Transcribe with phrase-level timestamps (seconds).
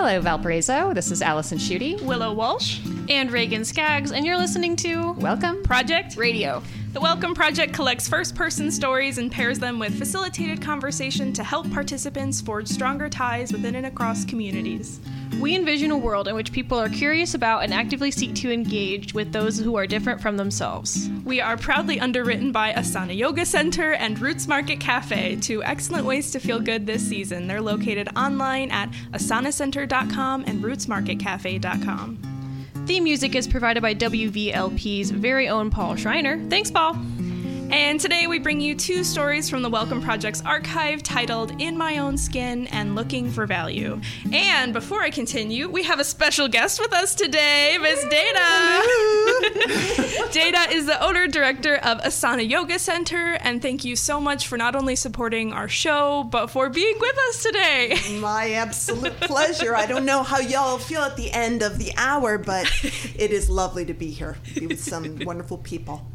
[0.00, 0.94] Hello, Valparaiso.
[0.94, 2.00] This is Allison Schutte.
[2.02, 5.60] Willow Walsh, and Reagan Skaggs, and you're listening to Welcome.
[5.64, 6.62] Project Radio.
[6.92, 11.68] The Welcome Project collects first person stories and pairs them with facilitated conversation to help
[11.72, 15.00] participants forge stronger ties within and across communities.
[15.40, 19.14] We envision a world in which people are curious about and actively seek to engage
[19.14, 21.08] with those who are different from themselves.
[21.24, 26.32] We are proudly underwritten by Asana Yoga Center and Roots Market Cafe, two excellent ways
[26.32, 27.46] to feel good this season.
[27.46, 32.18] They're located online at asanacenter.com and rootsmarketcafe.com.
[32.86, 36.42] Theme music is provided by WVLP's very own Paul Schreiner.
[36.48, 36.96] Thanks, Paul.
[37.70, 41.98] And today we bring you two stories from the Welcome Project's archive titled In My
[41.98, 44.00] Own Skin and Looking for Value.
[44.32, 48.06] And before I continue, we have a special guest with us today, Ms.
[48.08, 48.80] Dana.
[50.32, 54.56] Dana is the owner director of Asana Yoga Center, and thank you so much for
[54.56, 57.98] not only supporting our show, but for being with us today.
[58.18, 59.76] My absolute pleasure.
[59.76, 62.66] I don't know how y'all feel at the end of the hour, but
[63.14, 66.06] it is lovely to be here, be with some wonderful people.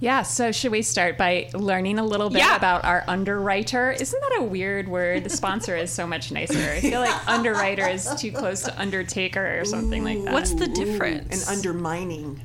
[0.00, 2.54] Yeah, so should we start by learning a little bit Yeah.
[2.54, 3.90] about our underwriter?
[3.90, 5.24] Isn't that a weird word?
[5.24, 6.70] The sponsor is so much nicer.
[6.70, 10.32] I feel like underwriter is too close to undertaker or something like that.
[10.32, 11.48] What's the difference?
[11.48, 12.40] And undermining.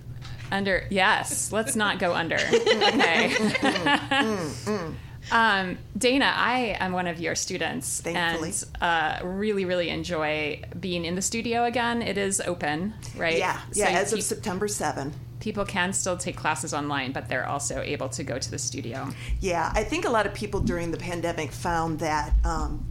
[0.52, 0.88] under?
[0.90, 2.38] Yes, let's not go under.
[2.94, 3.36] Okay.
[5.32, 8.50] um, Dana, I am one of your students, Thankfully.
[8.50, 12.02] and uh, really, really enjoy being in the studio again.
[12.02, 13.38] It is open, right?
[13.38, 15.14] Yeah, So yeah, you as of September 7.
[15.44, 19.10] People can still take classes online, but they're also able to go to the studio.
[19.42, 22.86] Yeah, I think a lot of people during the pandemic found that um,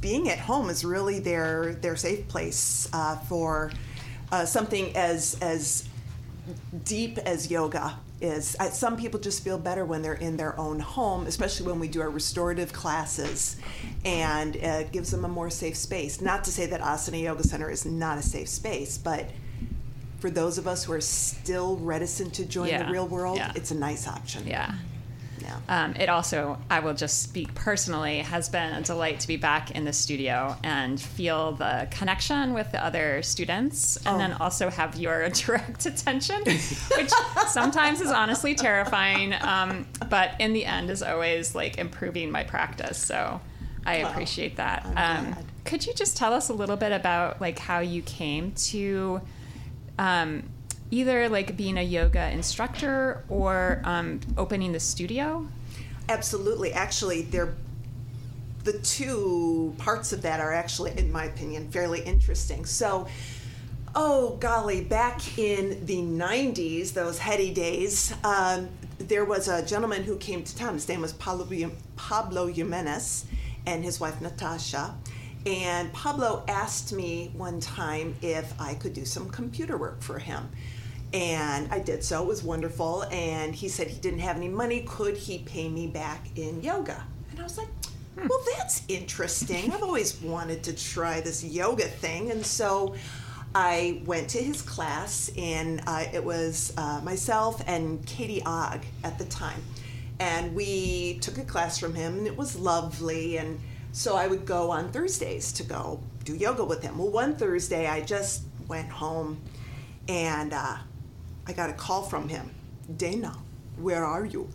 [0.00, 3.70] being at home is really their their safe place uh, for
[4.32, 5.86] uh, something as as
[6.84, 8.56] deep as yoga is.
[8.58, 11.88] I, some people just feel better when they're in their own home, especially when we
[11.88, 13.56] do our restorative classes,
[14.06, 16.22] and uh, it gives them a more safe space.
[16.22, 19.28] Not to say that Asana Yoga Center is not a safe space, but
[20.20, 23.52] for those of us who are still reticent to join Yeah, the real world, yeah.
[23.54, 24.46] it's a nice option.
[24.46, 24.74] Yeah.
[25.42, 25.56] Yeah.
[25.68, 29.70] Um, it also, I will just speak personally, has been a delight to be back
[29.70, 34.96] in the studio and feel the connection with the other students, and then also have
[34.96, 37.10] your direct attention, which
[37.48, 42.98] sometimes is honestly terrifying, um, but in the end is always like improving my practice.
[42.98, 43.40] So
[43.86, 44.86] I appreciate that.
[44.94, 49.22] Um, could you just tell us a little bit about like how you came to?
[50.00, 50.42] Um,
[50.90, 55.46] either like being a yoga instructor or um, opening the studio
[56.10, 56.72] Absolutely.
[56.72, 57.54] Actually, they're
[58.64, 62.64] the two parts of that are actually, in my opinion, fairly interesting.
[62.64, 63.06] So,
[63.94, 68.68] oh golly, back in the '90s, those heady days, um,
[68.98, 70.74] there was a gentleman who came to town.
[70.74, 73.26] His name was Pablo, Pablo Jimenez,
[73.64, 74.96] and his wife Natasha.
[75.46, 80.48] And Pablo asked me one time if I could do some computer work for him.
[81.12, 82.22] And I did so.
[82.22, 83.04] It was wonderful.
[83.04, 84.82] And he said he didn't have any money.
[84.82, 87.04] Could he pay me back in yoga?
[87.30, 87.68] And I was like,
[88.16, 89.72] well, that's interesting.
[89.72, 92.30] I've always wanted to try this yoga thing.
[92.30, 92.94] And so
[93.54, 99.18] I went to his class, and uh, it was uh, myself and Katie Ogg at
[99.18, 99.62] the time.
[100.18, 103.38] And we took a class from him, and it was lovely.
[103.38, 103.58] And
[103.92, 106.98] so I would go on Thursdays to go do yoga with him.
[106.98, 109.40] Well, one Thursday, I just went home
[110.08, 110.76] and uh,
[111.46, 112.50] I got a call from him
[112.96, 113.36] Dana,
[113.76, 114.48] where are you?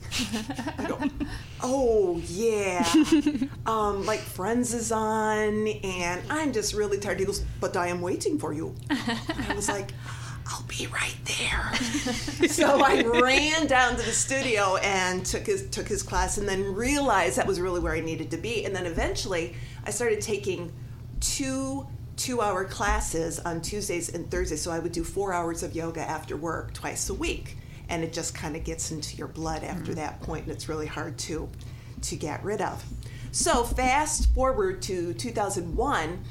[0.78, 1.00] I go,
[1.64, 2.86] oh, yeah.
[3.66, 7.20] Um, like Friends is on, and I'm just really tired.
[7.20, 8.76] He goes, but I am waiting for you.
[8.90, 9.92] I was like,
[10.78, 11.74] be right there.
[12.50, 16.74] so I ran down to the studio and took his took his class, and then
[16.74, 18.66] realized that was really where I needed to be.
[18.66, 19.56] And then eventually,
[19.86, 20.72] I started taking
[21.20, 21.88] two
[22.18, 24.62] two hour classes on Tuesdays and Thursdays.
[24.62, 27.58] So I would do four hours of yoga after work twice a week,
[27.90, 30.88] and it just kind of gets into your blood after that point, and it's really
[30.88, 31.50] hard to
[32.04, 32.84] to get rid of.
[33.32, 36.24] So fast forward to 2001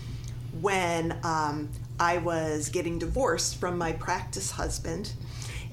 [0.60, 1.68] when um,
[1.98, 5.12] I was getting divorced from my practice husband.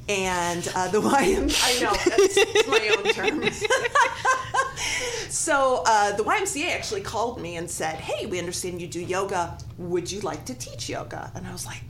[0.09, 3.51] And uh, the YM, I know, that's my own term.
[5.29, 9.57] so uh, the YMCA actually called me and said, Hey, we understand you do yoga.
[9.77, 11.31] Would you like to teach yoga?
[11.35, 11.83] And I was like,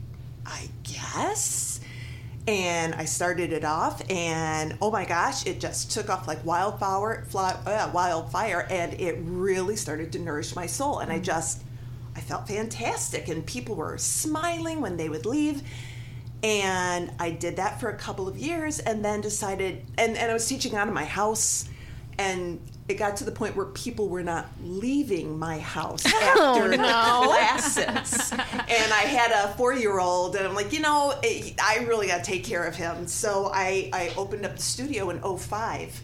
[0.46, 1.80] I guess.
[2.46, 7.24] And I started it off, and oh my gosh, it just took off like wildfire,
[7.28, 10.98] fly, uh, wildfire, and it really started to nourish my soul.
[10.98, 11.64] And I just, I
[12.22, 15.62] felt fantastic, and people were smiling when they would leave.
[16.42, 20.34] And I did that for a couple of years, and then decided, and, and I
[20.34, 21.68] was teaching out of my house,
[22.18, 26.76] and it got to the point where people were not leaving my house Oh, after
[26.76, 27.22] no.
[27.28, 28.32] classes.
[28.32, 32.08] and I had a four year old, and I'm like, you know, eh, I really
[32.08, 33.06] got to take care of him.
[33.06, 36.02] So I, I opened up the studio in 05.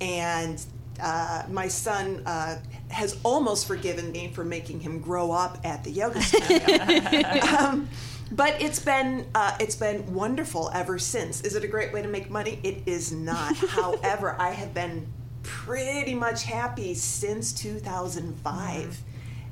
[0.00, 0.62] And
[1.02, 2.56] uh, my son uh,
[2.90, 7.40] has almost forgiven me for making him grow up at the yoga studio.
[7.58, 7.88] um,
[8.30, 11.42] but it's been uh, it's been wonderful ever since.
[11.42, 12.58] Is it a great way to make money?
[12.62, 13.56] It is not.
[13.68, 15.06] However, I have been
[15.42, 19.02] pretty much happy since 2005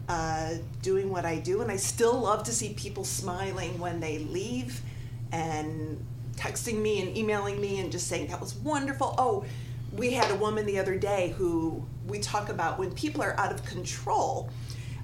[0.09, 4.19] uh, doing what I do, and I still love to see people smiling when they
[4.19, 4.81] leave
[5.31, 6.05] and
[6.37, 9.15] texting me and emailing me and just saying that was wonderful.
[9.19, 9.45] Oh,
[9.97, 13.53] we had a woman the other day who we talk about when people are out
[13.53, 14.51] of control.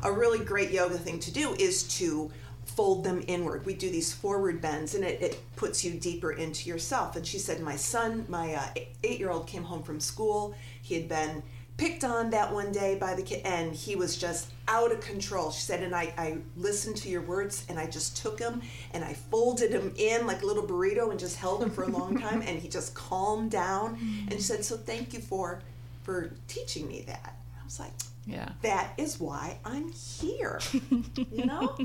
[0.03, 2.31] A really great yoga thing to do is to
[2.65, 3.65] fold them inward.
[3.67, 7.17] We do these forward bends and it, it puts you deeper into yourself.
[7.17, 8.67] And she said, My son, my uh,
[9.05, 10.55] eight year old, came home from school.
[10.83, 11.43] He had been
[11.81, 15.51] picked on that one day by the kid and he was just out of control.
[15.51, 18.61] She said, And I, I listened to your words and I just took him
[18.93, 21.89] and I folded him in like a little burrito and just held him for a
[21.89, 23.99] long time and he just calmed down.
[24.29, 25.63] And she said, So thank you for
[26.03, 27.35] for teaching me that.
[27.59, 27.93] I was like,
[28.27, 28.51] Yeah.
[28.61, 30.61] that is why I'm here.
[31.33, 31.79] you know?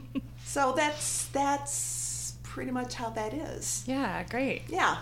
[0.44, 3.86] So that's that's pretty much how that is.
[3.88, 4.63] Yeah, great.
[4.68, 4.97] Yeah.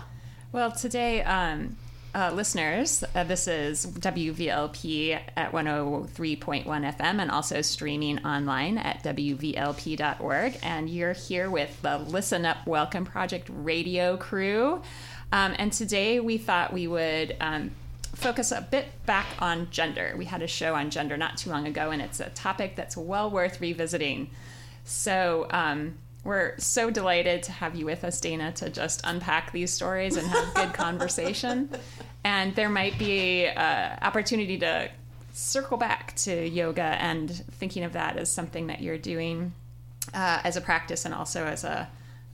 [0.52, 1.76] Well, today, um,
[2.14, 10.58] uh, listeners, uh, this is WVLP at 103.1 FM and also streaming online at WVLP.org.
[10.62, 14.80] And you're here with the Listen Up Welcome Project radio crew.
[15.32, 17.72] Um, and today we thought we would um,
[18.14, 20.14] focus a bit back on gender.
[20.16, 22.96] We had a show on gender not too long ago, and it's a topic that's
[22.96, 24.30] well worth revisiting.
[24.84, 29.72] So, um, we're so delighted to have you with us, Dana, to just unpack these
[29.72, 31.70] stories and have good conversation.
[32.26, 34.88] And there might be uh, opportunity to
[35.34, 39.52] circle back to yoga and thinking of that as something that you're doing
[40.14, 41.86] uh, as a practice and also as a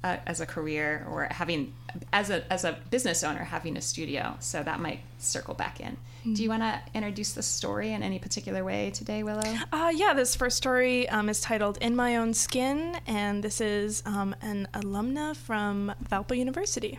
[0.05, 1.75] uh, as a career or having
[2.13, 4.37] as a as a business owner having a studio.
[4.39, 5.97] So that might circle back in.
[6.25, 9.57] Do you want to introduce the story in any particular way today, Willow?
[9.73, 14.03] Uh, yeah, this first story um, is titled In My Own Skin, and this is
[14.05, 16.99] um, an alumna from Valpo University.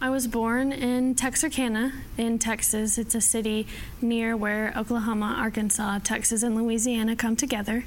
[0.00, 2.98] I was born in Texarkana in Texas.
[2.98, 3.66] It's a city
[4.00, 7.84] near where Oklahoma, Arkansas, Texas, and Louisiana come together.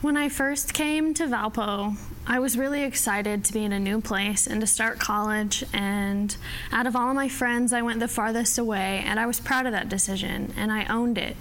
[0.00, 4.00] When I first came to Valpo, I was really excited to be in a new
[4.00, 5.62] place and to start college.
[5.72, 6.36] And
[6.72, 9.70] out of all my friends, I went the farthest away, and I was proud of
[9.70, 11.36] that decision and I owned it.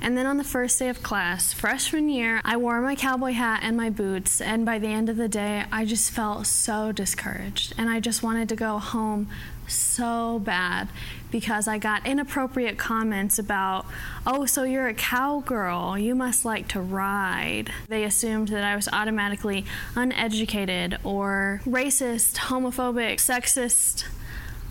[0.00, 3.60] And then on the first day of class, freshman year, I wore my cowboy hat
[3.62, 4.40] and my boots.
[4.40, 7.74] And by the end of the day, I just felt so discouraged.
[7.78, 9.28] And I just wanted to go home
[9.68, 10.88] so bad
[11.30, 13.86] because I got inappropriate comments about,
[14.26, 17.70] oh, so you're a cowgirl, you must like to ride.
[17.88, 19.64] They assumed that I was automatically
[19.94, 24.04] uneducated or racist, homophobic, sexist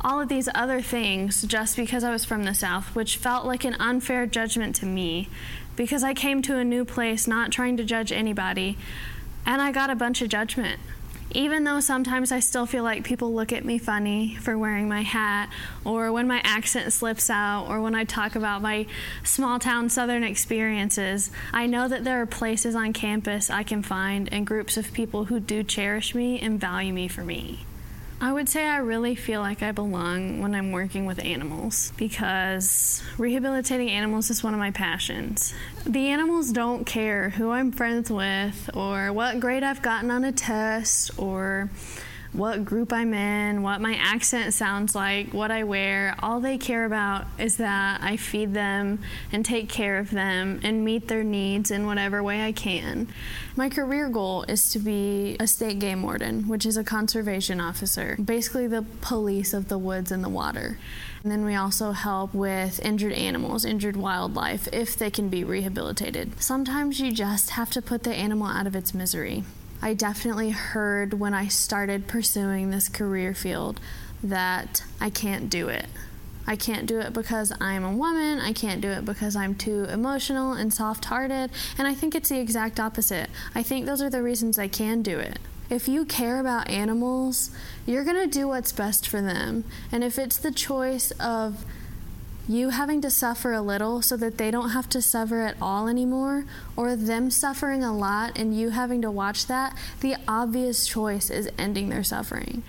[0.01, 3.63] all of these other things just because I was from the South, which felt like
[3.63, 5.29] an unfair judgment to me
[5.75, 8.77] because I came to a new place not trying to judge anybody
[9.45, 10.79] and I got a bunch of judgment.
[11.31, 15.01] Even though sometimes I still feel like people look at me funny for wearing my
[15.01, 15.49] hat,
[15.83, 18.85] or when my accent slips out, or when I talk about my
[19.23, 24.31] small town southern experiences, I know that there are places on campus I can find
[24.31, 27.65] and groups of people who do cherish me and value me for me.
[28.21, 33.03] I would say I really feel like I belong when I'm working with animals because
[33.17, 35.53] rehabilitating animals is one of my passions.
[35.85, 40.31] The animals don't care who I'm friends with or what grade I've gotten on a
[40.31, 41.69] test or
[42.35, 46.15] what group I'm in, what my accent sounds like, what I wear.
[46.19, 48.99] All they care about is that I feed them
[49.31, 53.07] and take care of them and meet their needs in whatever way I can.
[53.55, 58.17] My career goal is to be a state game warden, which is a conservation officer,
[58.23, 60.77] basically the police of the woods and the water.
[61.23, 66.39] And then we also help with injured animals, injured wildlife, if they can be rehabilitated.
[66.39, 69.43] Sometimes you just have to put the animal out of its misery.
[69.81, 73.79] I definitely heard when I started pursuing this career field
[74.23, 75.85] that I can't do it.
[76.47, 78.39] I can't do it because I'm a woman.
[78.39, 81.49] I can't do it because I'm too emotional and soft hearted.
[81.77, 83.29] And I think it's the exact opposite.
[83.55, 85.39] I think those are the reasons I can do it.
[85.69, 87.49] If you care about animals,
[87.87, 89.63] you're going to do what's best for them.
[89.91, 91.65] And if it's the choice of
[92.47, 95.87] you having to suffer a little so that they don't have to suffer at all
[95.87, 101.29] anymore, or them suffering a lot and you having to watch that, the obvious choice
[101.29, 102.63] is ending their suffering.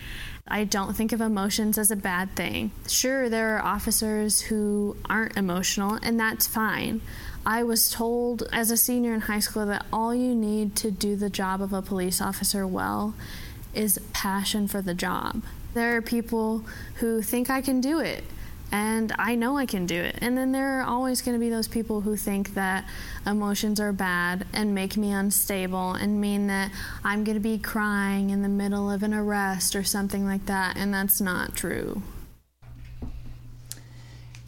[0.49, 2.71] I don't think of emotions as a bad thing.
[2.87, 7.01] Sure, there are officers who aren't emotional, and that's fine.
[7.45, 11.17] I was told as a senior in high school that all you need to do
[11.17, 13.15] the job of a police officer well
[13.75, 15.43] is passion for the job.
[15.75, 16.65] There are people
[16.97, 18.25] who think I can do it
[18.73, 20.19] and I know I can do it.
[20.21, 22.89] And then there are always going to be those people who think that
[23.27, 26.71] emotions are bad and make me unstable and mean that
[27.05, 30.77] I'm going to be crying in the middle of an arrest or something like that,
[30.77, 32.03] and that's not true.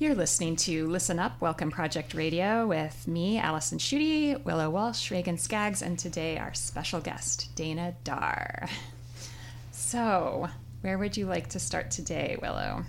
[0.01, 5.39] You're listening to Listen Up, Welcome Project Radio with me, Allison Schutte, Willow Walsh, Reagan
[5.39, 8.69] Skaggs, and today our special guest, Dana Darr.
[9.73, 10.49] So,
[10.83, 12.85] where would you like to start today, Willow?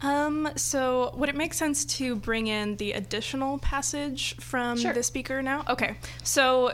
[0.00, 4.92] Um, so would it make sense to bring in the additional passage from Sure.
[4.92, 5.64] the speaker now?
[5.68, 5.96] Okay.
[6.22, 6.72] So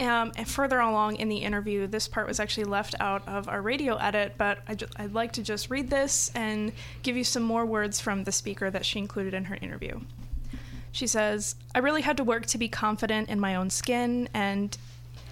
[0.00, 3.62] um, and further along in the interview, this part was actually left out of our
[3.62, 6.72] radio edit, but I ju- I'd like to just read this and
[7.04, 10.00] give you some more words from the speaker that she included in her interview.
[10.90, 14.76] She says, I really had to work to be confident in my own skin, and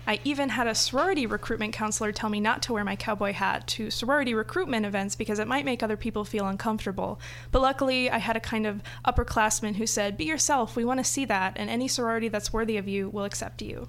[0.06, 3.68] I even had a sorority recruitment counselor tell me not to wear my cowboy hat
[3.68, 7.20] to sorority recruitment events because it might make other people feel uncomfortable.
[7.52, 11.04] But luckily, I had a kind of upperclassman who said, Be yourself, we want to
[11.04, 13.88] see that, and any sorority that's worthy of you will accept you.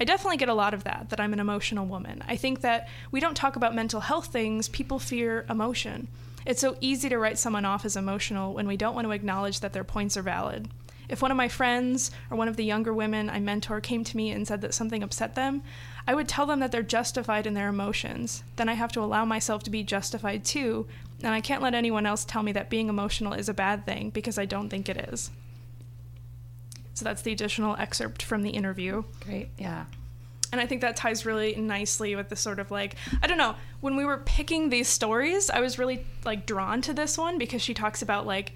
[0.00, 2.22] I definitely get a lot of that, that I'm an emotional woman.
[2.28, 6.08] I think that we don't talk about mental health things, people fear emotion.
[6.46, 9.60] It's so easy to write someone off as emotional when we don't want to acknowledge
[9.60, 10.68] that their points are valid.
[11.10, 14.16] If one of my friends or one of the younger women I mentor came to
[14.16, 15.62] me and said that something upset them,
[16.06, 18.44] I would tell them that they're justified in their emotions.
[18.54, 20.86] Then I have to allow myself to be justified too,
[21.22, 24.10] and I can't let anyone else tell me that being emotional is a bad thing
[24.10, 25.30] because I don't think it is.
[26.94, 29.02] So that's the additional excerpt from the interview.
[29.20, 29.86] Great, yeah.
[30.52, 33.56] And I think that ties really nicely with the sort of like I don't know,
[33.80, 37.62] when we were picking these stories, I was really like drawn to this one because
[37.62, 38.52] she talks about like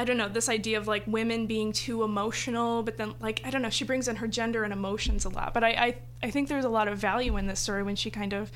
[0.00, 3.50] I don't know, this idea of like women being too emotional, but then like I
[3.50, 5.52] don't know, she brings in her gender and emotions a lot.
[5.52, 8.10] But I I, I think there's a lot of value in this story when she
[8.10, 8.50] kind of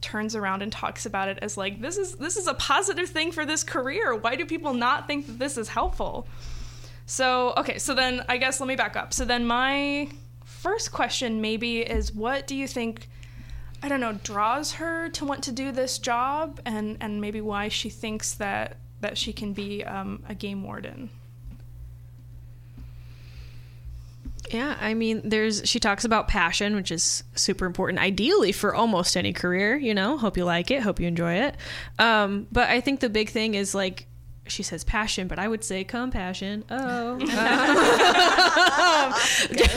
[0.00, 3.30] turns around and talks about it as like this is this is a positive thing
[3.30, 4.16] for this career.
[4.16, 6.26] Why do people not think that this is helpful?
[7.06, 9.12] So, okay, so then I guess let me back up.
[9.12, 10.08] So then my
[10.44, 13.08] first question maybe is what do you think
[13.84, 17.68] I don't know draws her to want to do this job and and maybe why
[17.68, 21.10] she thinks that that she can be um, a game warden.
[24.50, 29.16] Yeah, I mean, there's she talks about passion, which is super important, ideally for almost
[29.16, 29.76] any career.
[29.76, 31.56] You know, hope you like it, hope you enjoy it.
[31.98, 34.06] Um, but I think the big thing is like
[34.46, 36.64] she says passion, but I would say compassion.
[36.70, 37.18] Oh,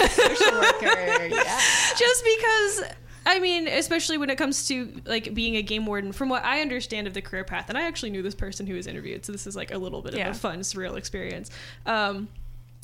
[0.09, 1.59] Social worker, yeah.
[1.97, 2.83] just because
[3.25, 6.61] I mean, especially when it comes to like being a game warden, from what I
[6.61, 9.31] understand of the career path, and I actually knew this person who was interviewed, so
[9.31, 10.29] this is like a little bit Yeah.
[10.29, 11.49] of a fun, surreal experience.
[11.85, 12.27] Um,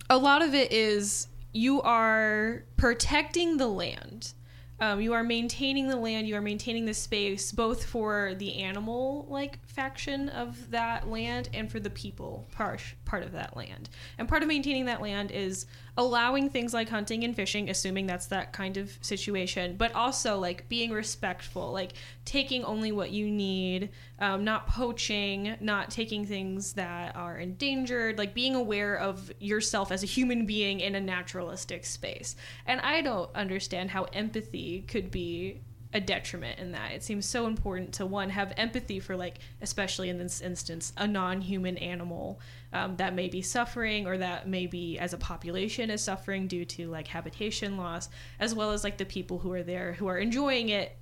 [0.09, 4.33] a lot of it is you are protecting the land.
[4.79, 6.27] Um, you are maintaining the land.
[6.27, 11.71] You are maintaining the space, both for the animal like faction of that land and
[11.71, 13.89] for the people part part of that land.
[14.17, 15.65] And part of maintaining that land is
[15.97, 20.67] allowing things like hunting and fishing, assuming that's that kind of situation, but also like
[20.69, 27.15] being respectful, like taking only what you need, um, not poaching, not taking things that
[27.15, 32.35] are endangered, like being aware of yourself as a human being in a naturalistic space.
[32.65, 35.61] And I don't understand how empathy could be
[35.93, 36.91] a detriment in that.
[36.91, 41.05] It seems so important to one have empathy for like, especially in this instance, a
[41.05, 42.39] non-human animal
[42.71, 46.87] um, that may be suffering or that maybe as a population is suffering due to
[46.87, 50.69] like habitation loss, as well as like the people who are there who are enjoying
[50.69, 50.95] it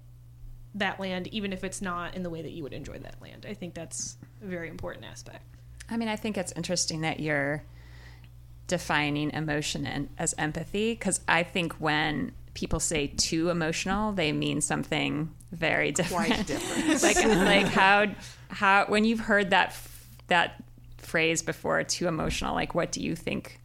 [0.75, 3.45] that land, even if it's not in the way that you would enjoy that land.
[3.47, 5.43] I think that's a very important aspect.
[5.89, 7.63] I mean, I think it's interesting that you're
[8.67, 15.33] defining emotion as empathy because I think when people say too emotional, they mean something
[15.53, 16.27] very different.
[16.27, 17.01] Quite different.
[17.03, 18.07] like, like how
[18.49, 19.73] how when you've heard that
[20.27, 20.61] that
[20.97, 22.53] phrase before, too emotional.
[22.53, 23.61] Like, what do you think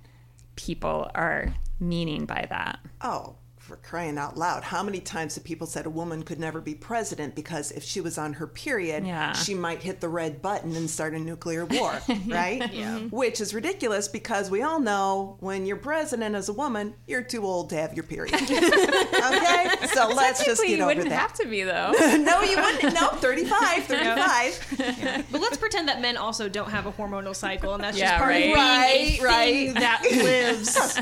[0.55, 2.79] people are meaning by that?
[3.01, 3.35] Oh,
[3.65, 6.75] for crying out loud, how many times have people said a woman could never be
[6.75, 9.33] president because if she was on her period, Yeah.
[9.33, 12.61] she might hit the red button and start a nuclear war, right?
[12.75, 12.99] yeah.
[12.99, 13.09] Mm-hmm.
[13.09, 17.43] Which is ridiculous because we all know when you're president as a woman, you're too
[17.47, 18.35] old to have your period.
[18.43, 19.71] okay?
[19.95, 21.93] So let's just Technically, get you wouldn't have to be though.
[22.19, 22.93] no, you wouldn't.
[22.95, 25.27] No, 35, 35.
[25.33, 28.19] But let's pretend that men also don't have a hormonal cycle, and that's Yeah, just
[28.19, 28.39] part right.
[28.41, 29.53] of being Right, a right.
[29.55, 30.99] thing that lives.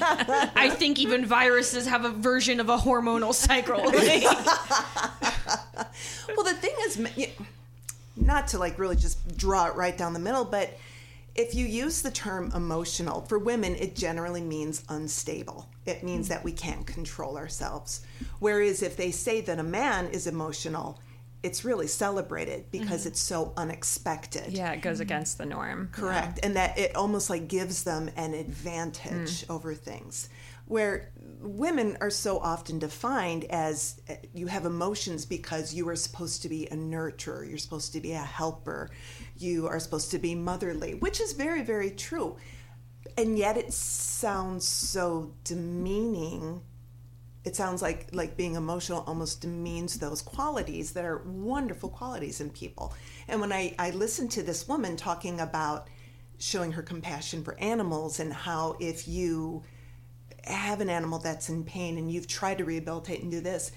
[0.57, 3.79] I think even viruses have a version of a hormonal cycle.
[6.35, 7.37] Well, the thing is,
[8.17, 10.79] not to like really just draw it right down the middle, but
[11.35, 15.69] if you use the term emotional, for women, it generally means unstable.
[15.87, 18.03] It means that we can't control ourselves.
[18.39, 20.99] Whereas if they say that a man is emotional,
[21.43, 23.09] it's really celebrated because mm-hmm.
[23.09, 24.53] it's so unexpected.
[24.53, 25.89] yeah, it goes against the norm.
[25.93, 26.39] Correct.
[26.43, 29.51] And that it almost like gives them an advantage mm.
[29.51, 30.29] over things.
[30.73, 31.13] Where
[31.43, 36.49] women are so often defined as uh, you have emotions because you are supposed to
[36.49, 38.91] be a nurturer, you're supposed to be a helper,
[39.37, 42.37] you are supposed to be motherly, which is very, very true.
[43.19, 46.63] And yet it sounds so demeaning
[47.45, 52.49] it sounds like like being emotional almost demeans those qualities that are wonderful qualities in
[52.51, 52.95] people
[53.27, 55.89] and when i i listened to this woman talking about
[56.39, 59.61] showing her compassion for animals and how if you
[60.45, 63.73] have an animal that's in pain and you've tried to rehabilitate and do this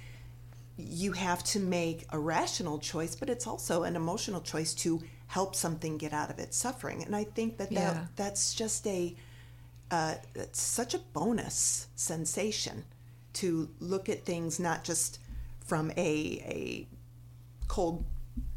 [0.78, 5.56] you have to make a rational choice but it's also an emotional choice to help
[5.56, 8.06] something get out of its suffering and i think that, that Yeah.
[8.16, 9.16] that's just a
[9.92, 12.84] uh, it's such a bonus sensation
[13.34, 15.20] to look at things not just
[15.64, 16.88] from a a
[17.68, 18.04] cold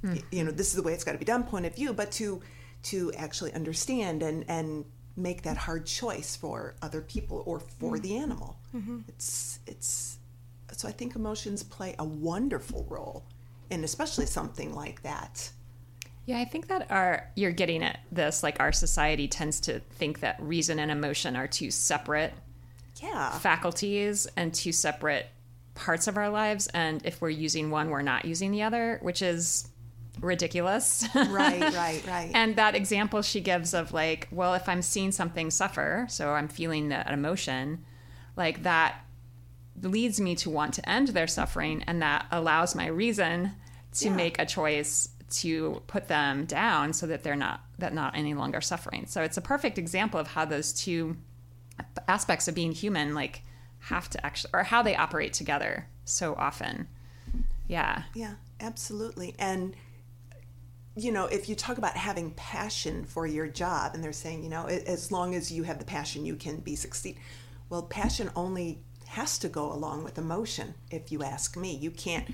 [0.03, 1.93] y- you know this is the way it's got to be done point of view
[1.93, 2.41] but to
[2.83, 4.85] to actually understand and and
[5.19, 8.03] make that hard choice for other people or for mm.
[8.03, 8.59] the animal.
[8.75, 9.01] Mm-hmm.
[9.09, 10.19] It's it's
[10.73, 13.25] so i think emotions play a wonderful role
[13.71, 15.51] in especially something like that.
[16.27, 20.21] Yeah, I think that our you're getting at this like our society tends to think
[20.21, 22.35] that reason and emotion are two separate
[23.03, 23.31] yeah.
[23.39, 25.27] faculties and two separate
[25.75, 26.67] parts of our lives.
[26.69, 29.69] And if we're using one we're not using the other, which is
[30.21, 31.07] ridiculous.
[31.15, 35.51] right right right and that example she gives of like, well, if I'm seeing something
[35.51, 37.85] suffer, so I'm feeling that emotion,
[38.37, 39.05] like that
[39.83, 43.53] leads me to want to end their suffering and that allows my reason
[43.95, 44.15] to Yeah.
[44.17, 48.61] make a choice to put them down so that they're not that not any longer
[48.61, 49.07] suffering.
[49.07, 51.17] So it's a perfect example of how those two
[52.09, 53.43] aspects of being human like
[53.81, 56.89] have to actually or how they operate together so often.
[57.69, 58.03] Yeah.
[58.15, 59.35] Yeah, absolutely.
[59.39, 59.77] And
[61.03, 64.51] you know, if you talk about having passion for your job, and they're saying, you
[64.51, 67.19] know, as long as you have the passion, you can be succeed.
[67.71, 70.75] Well, passion only has to go along with emotion.
[70.91, 72.29] If you ask me, you can't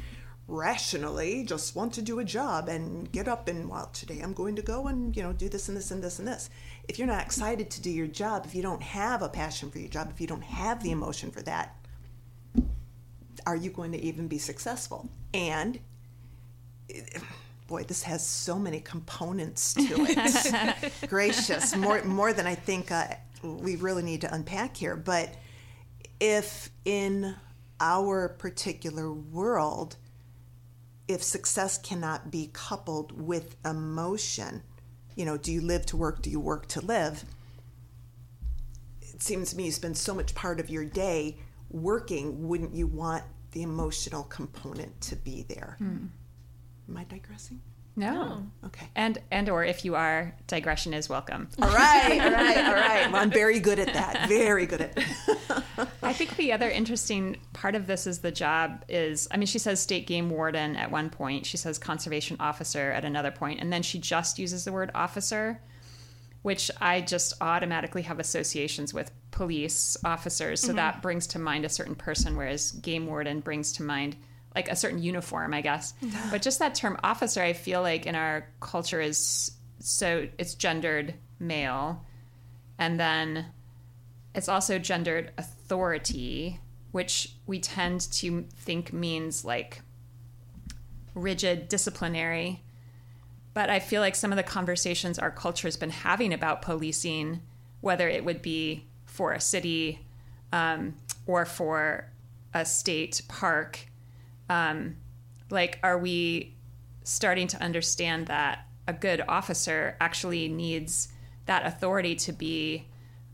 [0.46, 4.55] rationally just want to do a job and get up and well today i'm going
[4.55, 6.50] to go and you know do this and this and this and this
[6.87, 9.79] if you're not excited to do your job if you don't have a passion for
[9.79, 11.74] your job if you don't have the emotion for that
[13.46, 15.81] are you going to even be successful and
[16.90, 17.00] eh,
[17.66, 20.92] boy, this has so many components to it.
[21.09, 23.07] Gracious, more more than I think uh,
[23.42, 24.96] we really need to unpack here.
[24.96, 25.35] But
[26.20, 27.35] if in
[27.81, 29.96] our particular world,
[31.09, 34.62] if success cannot be coupled with emotion,
[35.16, 36.22] you know, do you live to work?
[36.22, 37.24] Do you work to live?
[39.03, 41.37] It seems to me you spend so much part of your day
[41.70, 42.46] working.
[42.48, 45.77] Wouldn't you want the emotional component to be there?
[46.88, 47.60] Am I digressing?
[47.96, 48.44] No.
[48.64, 48.88] Okay.
[48.96, 51.48] And and or if you are, digression is welcome.
[51.62, 53.12] All right, all right, all right.
[53.12, 54.28] Well, I'm very good at that.
[54.28, 55.04] Very good at it.
[56.02, 59.60] I think the other interesting part of this is the job is I mean she
[59.60, 63.72] says state game warden at one point, she says conservation officer at another point, and
[63.72, 65.60] then she just uses the word officer,
[66.42, 70.60] which I just automatically have associations with police officers.
[70.60, 70.76] So mm-hmm.
[70.76, 74.16] that brings to mind a certain person, whereas game warden brings to mind
[74.54, 75.94] like a certain uniform, I guess.
[76.30, 81.14] but just that term officer, I feel like in our culture is so it's gendered
[81.38, 82.04] male.
[82.78, 83.46] And then
[84.34, 86.60] it's also gendered authority,
[86.92, 89.82] which we tend to think means like
[91.14, 92.62] rigid disciplinary.
[93.52, 97.40] But I feel like some of the conversations our culture has been having about policing,
[97.80, 100.00] whether it would be for a city
[100.52, 102.10] um, or for
[102.52, 103.86] a state park,
[104.48, 104.96] um,
[105.50, 106.54] like, are we
[107.02, 111.09] starting to understand that a good officer actually needs
[111.46, 112.87] that authority to be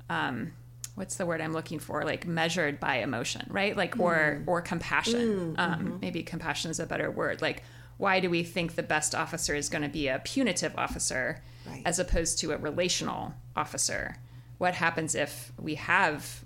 [0.08, 0.52] um,
[0.96, 2.04] what's the word I'm looking for?
[2.04, 3.76] Like measured by emotion, right?
[3.76, 5.54] Like or or compassion.
[5.58, 7.40] Um, Maybe compassion is a better word.
[7.40, 7.62] Like
[7.96, 11.82] why do we think the best officer is going to be a punitive officer Right.
[11.84, 14.16] as opposed to a relational officer?
[14.58, 16.44] What happens if we have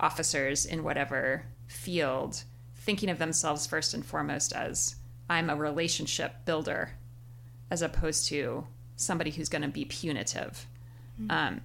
[0.00, 2.44] officers in whatever field
[2.84, 4.96] thinking of themselves first and foremost as
[5.28, 6.92] I'm a relationship builder
[7.70, 8.66] as opposed to
[8.96, 10.66] somebody who's going to be punitive.
[11.30, 11.60] Um,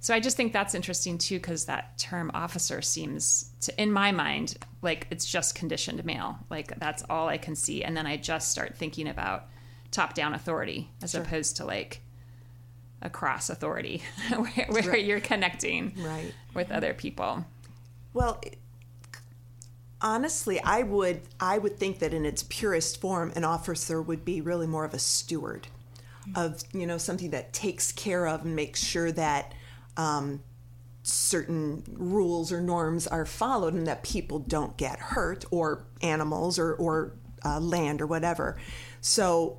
[0.00, 4.10] so I just think that's interesting too, because that term officer seems to, in my
[4.12, 6.38] mind, like it's just conditioned male.
[6.50, 7.82] Like that's all I can see.
[7.84, 9.46] And then I just start thinking about
[9.90, 12.00] top down authority as opposed to like
[13.02, 14.02] across authority
[14.36, 16.32] where, where you're connecting Right.
[16.54, 17.44] with other people.
[18.14, 18.40] Well,
[20.06, 24.40] honestly, I would I would think that in its purest form, an officer would be
[24.40, 25.66] really more of a steward
[26.34, 29.52] of you know something that takes care of and makes sure that
[29.96, 30.42] um,
[31.02, 36.74] certain rules or norms are followed and that people don't get hurt or animals or
[36.74, 37.12] or
[37.44, 38.56] uh, land or whatever.
[39.00, 39.58] So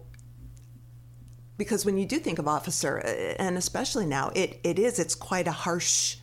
[1.58, 5.16] because when you do think of officer, uh, and especially now, it, it is, it's
[5.16, 6.18] quite a harsh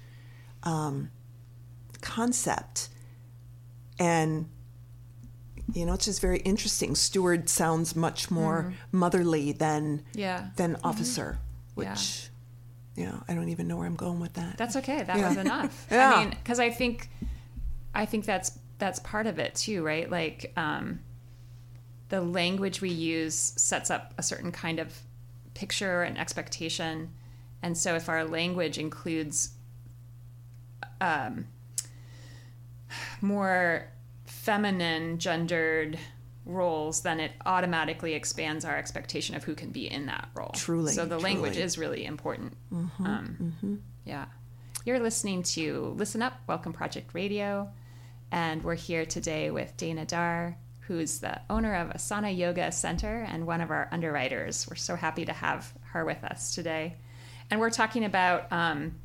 [0.63, 1.11] um,
[2.01, 2.89] concept.
[3.99, 4.49] And,
[5.73, 6.95] you know, it's just very interesting.
[6.95, 10.49] Steward sounds much more motherly than, Yeah.
[10.57, 11.39] than officer,
[11.77, 11.91] Yeah.
[11.93, 12.29] which,
[12.97, 14.57] you know, I don't even know where I'm going with that.
[14.59, 15.03] That's okay.
[15.03, 15.29] That Yeah.
[15.29, 15.87] was enough.
[15.91, 16.13] Yeah.
[16.15, 17.09] I mean, because I think,
[17.95, 20.11] I think that's that's part of it too, right?
[20.11, 20.99] Like, um,
[22.09, 24.93] the language we use sets up a certain kind of
[25.55, 27.11] picture and expectation,
[27.63, 29.51] and so if our language includes,
[31.01, 31.47] um,
[33.25, 33.91] more
[34.27, 35.99] feminine gendered
[36.47, 40.53] roles, then it automatically expands our expectation of who can be in that role.
[40.55, 42.57] Truly, So the language is really important.
[42.73, 44.27] Um, Yeah.
[44.85, 47.71] You're listening to Listen Up, Welcome Project Radio,
[48.31, 53.47] and we're here today with Dana Dar, who's the owner of Asana Yoga Center and
[53.47, 54.67] one of our underwriters.
[54.69, 56.97] We're so happy to have her with us today.
[57.51, 58.97] And we're talking about um,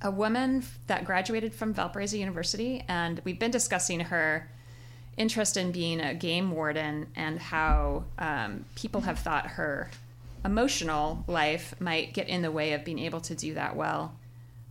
[0.00, 4.48] a woman that graduated from Valparaiso University, and we've been discussing her
[5.16, 9.90] interest in being a game warden and how um, people have thought her
[10.44, 14.14] emotional life might get in the way of being able to do that well.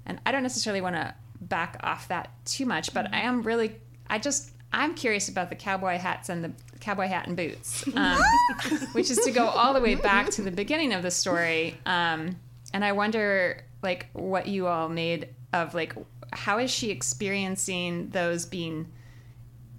[0.05, 3.75] And I don't necessarily want to back off that too much, but I am really,
[4.09, 8.21] I just, I'm curious about the cowboy hats and the cowboy hat and boots, um,
[8.93, 11.77] which is to go all the way back to the beginning of the story.
[11.85, 12.37] Um,
[12.73, 15.93] and I wonder, like, what you all made of, like,
[16.33, 18.91] how is she experiencing those being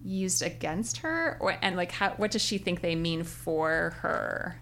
[0.05, 4.61] used against her or and like how what does she think they mean for her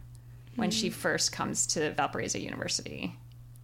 [0.57, 0.95] when she hmm.
[0.95, 3.15] first comes to Valparaiso University?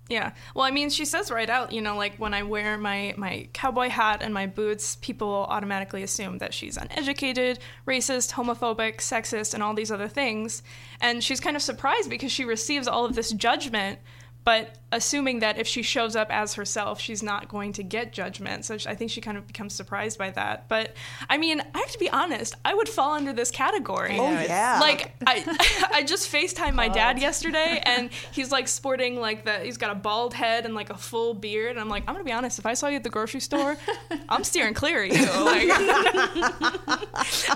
[0.09, 0.33] Yeah.
[0.55, 3.49] Well, I mean, she says right out, you know, like when I wear my my
[3.55, 9.63] cowboy hat and my boots, people automatically assume that she's uneducated, racist, homophobic, sexist, and
[9.63, 10.63] all these other things.
[11.01, 14.01] And she's kind of surprised because she receives all of this judgment,
[14.45, 18.65] but assuming that if she shows up as herself, she's not going to get judgment.
[18.65, 20.69] So I think she kind of becomes surprised by that.
[20.69, 20.95] But
[21.31, 24.19] I mean, I have to be honest, I would fall under this category.
[24.19, 24.79] oh, yeah.
[24.81, 29.77] Like I, I just Facetime my dad yesterday, and he's like sporting like the he's
[29.77, 32.33] got a bald head and like a full beard, and I'm like, I'm gonna be
[32.33, 33.77] honest, if I saw you at the grocery store,
[34.29, 35.25] I'm steering clear of you.
[35.25, 35.69] Like,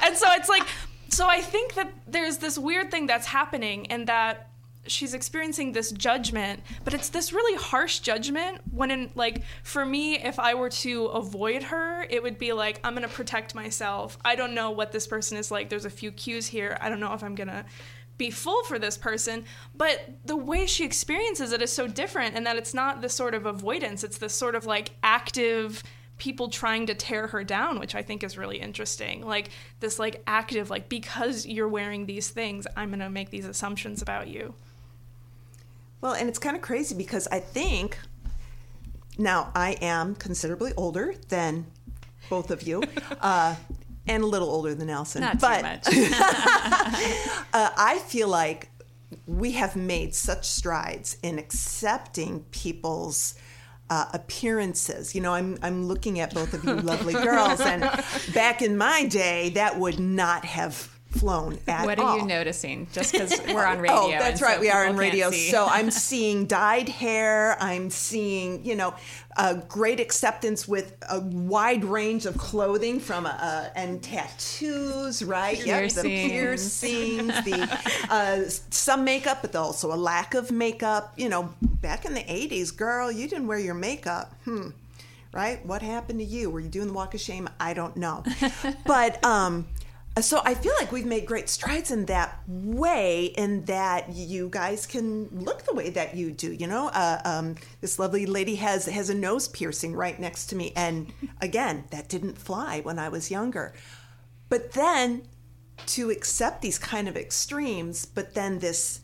[0.03, 0.67] and so it's like,
[1.09, 4.51] so I think that there's this weird thing that's happening, and that
[4.89, 10.19] she's experiencing this judgment but it's this really harsh judgment when in like for me
[10.19, 14.19] if i were to avoid her it would be like i'm gonna protect myself.
[14.25, 15.69] I don't know what this person is like.
[15.69, 16.77] There's a few cues here.
[16.81, 17.65] I don't know if i'm gonna
[18.19, 19.45] be full for this person
[19.75, 23.35] but the way she experiences it is so different and that it's not this sort
[23.35, 24.05] of avoidance.
[24.05, 25.83] It's this sort of like active
[26.19, 29.25] people trying to tear her down which i think is really interesting.
[29.25, 34.03] Like this like active like because you're wearing these things i'm gonna make these assumptions
[34.03, 34.55] about you
[36.01, 37.99] Well, and it's kind of crazy because I think
[39.19, 41.67] now I am considerably older than
[42.29, 42.83] both of you,
[43.21, 43.57] uh,
[44.07, 45.23] and a little older than Nelson.
[45.23, 46.13] Not but too much.
[47.53, 48.69] uh, I feel like
[49.27, 53.35] we have made such strides in accepting people's
[53.89, 55.15] uh, appearances.
[55.15, 57.83] You know, I'm I'm looking at both of you lovely girls, and
[58.35, 62.07] back in my day, that would not have flown at What all.
[62.09, 62.87] are you noticing?
[62.93, 63.97] Just because we're on radio.
[63.97, 64.61] Oh, that's and so right.
[64.61, 65.31] We are on radio.
[65.31, 67.57] So I'm seeing dyed hair.
[67.61, 68.95] I'm seeing, you know,
[69.37, 75.59] a great acceptance with a wide range of clothing from a, a and tattoos, right?
[75.65, 76.81] Yep, the Piercings.
[76.81, 81.13] piercings, the uh, some makeup, but also a lack of makeup.
[81.17, 84.35] You know, back in the '80s, girl, you didn't wear your makeup.
[84.45, 84.69] Hmm.
[85.33, 85.65] right?
[85.67, 86.49] What happened to you?
[86.51, 87.49] Were you doing the walk of shame?
[87.61, 88.25] I don't know.
[88.87, 89.67] but um,
[90.23, 94.87] so I feel like we've made great strides in that way, in that you guys
[94.87, 96.53] can look the way that you do.
[96.53, 100.57] You know, uh, um, this lovely lady has has a nose piercing right next to
[100.57, 103.75] me, and again, that didn't fly when I was younger.
[104.49, 105.29] But then
[105.87, 109.01] to accept these kind of extremes, but then this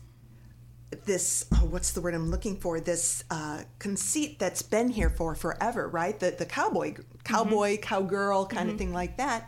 [1.05, 2.79] this oh, what's the word I'm looking for?
[2.79, 6.19] This uh, conceit that's been here for forever, right?
[6.19, 7.83] The the cowboy cowboy mm-hmm.
[7.83, 8.69] cowgirl kind mm-hmm.
[8.71, 9.47] of thing like that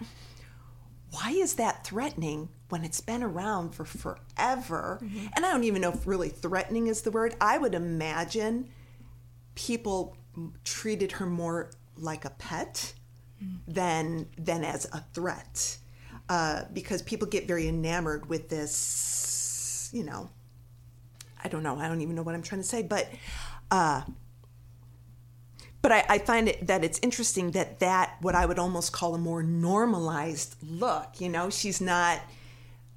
[1.15, 4.99] why is that threatening when it's been around for forever?
[5.01, 5.27] Mm-hmm.
[5.35, 7.35] And I don't even know if really threatening is the word.
[7.39, 8.69] I would imagine
[9.55, 10.17] people
[10.65, 12.93] treated her more like a pet
[13.41, 13.71] mm-hmm.
[13.71, 15.77] than than as a threat,
[16.27, 19.89] uh, because people get very enamored with this.
[19.93, 20.29] You know,
[21.41, 21.79] I don't know.
[21.79, 23.09] I don't even know what I'm trying to say, but.
[23.71, 24.01] Uh,
[25.85, 29.13] but I, I, find it that it's interesting that that what I would almost call
[29.13, 31.21] a more normalized look.
[31.21, 32.21] You know, she's not.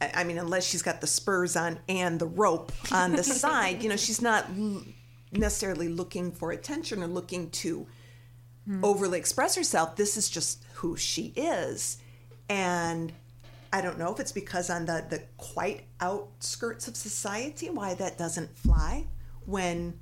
[0.01, 3.90] I mean, unless she's got the spurs on and the rope on the side, you
[3.90, 4.46] know, she's not
[5.33, 7.87] necessarily looking for attention or looking to
[8.64, 8.83] hmm.
[8.83, 9.94] overly express herself.
[9.96, 11.98] This is just who she is,
[12.48, 13.12] and
[13.70, 18.16] I don't know if it's because on the the quite outskirts of society why that
[18.16, 19.05] doesn't fly
[19.44, 20.01] when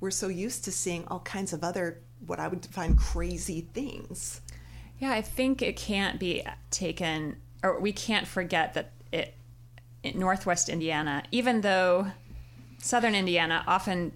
[0.00, 4.40] we're so used to seeing all kinds of other what I would define crazy things.
[4.98, 9.34] Yeah, I think it can't be taken, or we can't forget that it,
[10.02, 12.08] in Northwest Indiana, even though
[12.78, 14.12] Southern Indiana often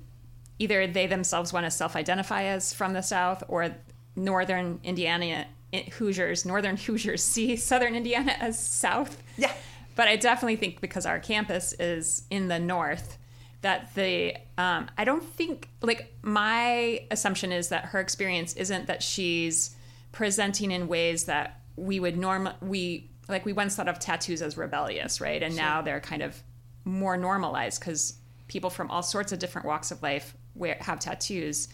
[0.58, 3.74] either they themselves want to self-identify as from the South, or
[4.14, 9.22] Northern Indiana eh, Hoosiers, Northern Hoosiers see Southern Indiana as South.
[9.36, 9.52] Yeah.
[9.94, 13.18] But I definitely think because our campus is in the North,
[13.62, 19.02] that the um, I don't think like my assumption is that her experience isn't that
[19.02, 19.74] she's
[20.10, 24.56] presenting in ways that we would norm we like we once thought of tattoos as
[24.56, 25.42] rebellious, right?
[25.42, 25.62] And sure.
[25.62, 26.42] now they're kind of
[26.84, 28.16] more normalized because
[28.48, 31.68] people from all sorts of different walks of life wear, have tattoos.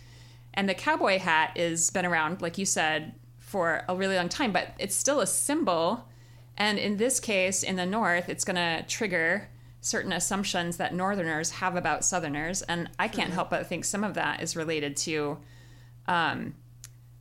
[0.54, 4.52] And the cowboy hat is been around, like you said, for a really long time,
[4.52, 6.06] but it's still a symbol.
[6.56, 9.48] And in this case, in the North, it's going to trigger
[9.80, 14.14] certain assumptions that Northerners have about Southerners, and I can't help but think some of
[14.14, 15.38] that is related to
[16.06, 16.54] um,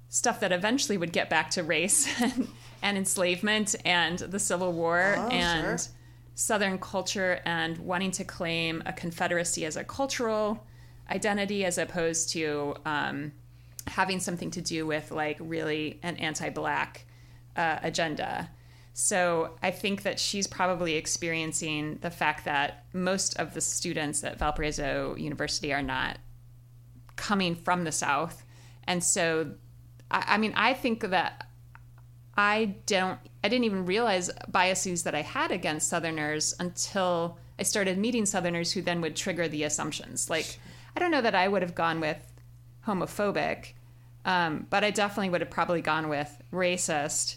[0.09, 2.47] stuff that eventually would get back to race and,
[2.81, 5.91] and enslavement and the Civil War oh, and sure.
[6.35, 10.63] Southern culture and wanting to claim a Confederacy as a cultural
[11.09, 13.31] identity as opposed to um,
[13.87, 17.05] having something to do with like really an anti-black
[17.55, 18.49] uh, agenda.
[18.99, 24.39] So I think that she's probably experiencing the fact that most of the students at
[24.39, 26.17] Valparaiso University are not
[27.15, 28.43] coming from the South.
[28.85, 29.51] And so,
[30.09, 31.45] I, I mean, I think that
[32.35, 37.99] I don't, I didn't even realize biases that I had against Southerners until I started
[37.99, 40.27] meeting Southerners who then would trigger the assumptions.
[40.27, 40.57] Like,
[40.95, 42.17] I don't know that I would have gone with
[42.87, 43.73] homophobic,
[44.25, 47.35] um, but I definitely would have probably gone with racist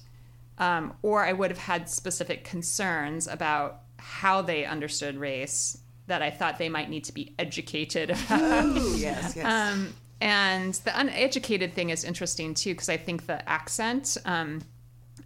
[0.61, 6.31] um, or I would have had specific concerns about how they understood race that I
[6.31, 8.67] thought they might need to be educated about.
[8.67, 9.45] Ooh, yes, yes.
[9.45, 14.61] Um, and the uneducated thing is interesting too, because I think the accent, um,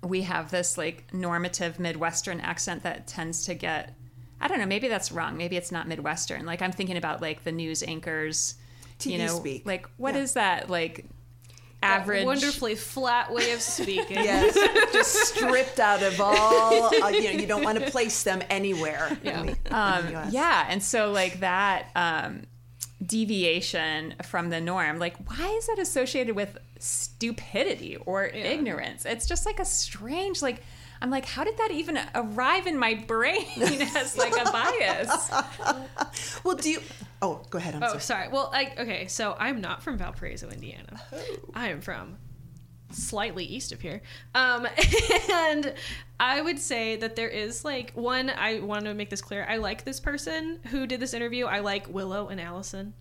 [0.04, 3.96] we have this like normative Midwestern accent that tends to get,
[4.40, 5.36] I don't know, maybe that's wrong.
[5.36, 6.46] Maybe it's not Midwestern.
[6.46, 8.54] Like I'm thinking about like the news anchors,
[9.00, 9.66] TV you know, speak.
[9.66, 10.20] like what yeah.
[10.20, 11.06] is that like
[11.84, 14.16] average, wonderfully flat way of speaking.
[14.24, 14.54] yes,
[14.92, 16.94] just stripped out of all.
[16.94, 19.16] Uh, you know, you don't want to place them anywhere.
[19.22, 22.42] Yeah, the, um, yeah, and so like that um,
[23.04, 28.44] deviation from the norm, like why is that associated with stupidity or yeah.
[28.44, 29.04] ignorance?
[29.04, 30.62] It's just like a strange like.
[31.04, 33.44] I'm like, how did that even arrive in my brain
[33.94, 35.30] as like a bias?
[36.44, 36.80] well, do you?
[37.20, 37.74] Oh, go ahead.
[37.74, 38.00] I'm oh, sorry.
[38.00, 38.28] sorry.
[38.28, 40.98] Well, I, okay, so I'm not from Valparaiso, Indiana.
[41.12, 41.18] Oh.
[41.54, 42.16] I am from
[42.90, 44.00] slightly east of here.
[44.34, 44.66] Um,
[45.30, 45.74] and
[46.18, 49.44] I would say that there is like one, I want to make this clear.
[49.46, 51.44] I like this person who did this interview.
[51.44, 52.94] I like Willow and Allison,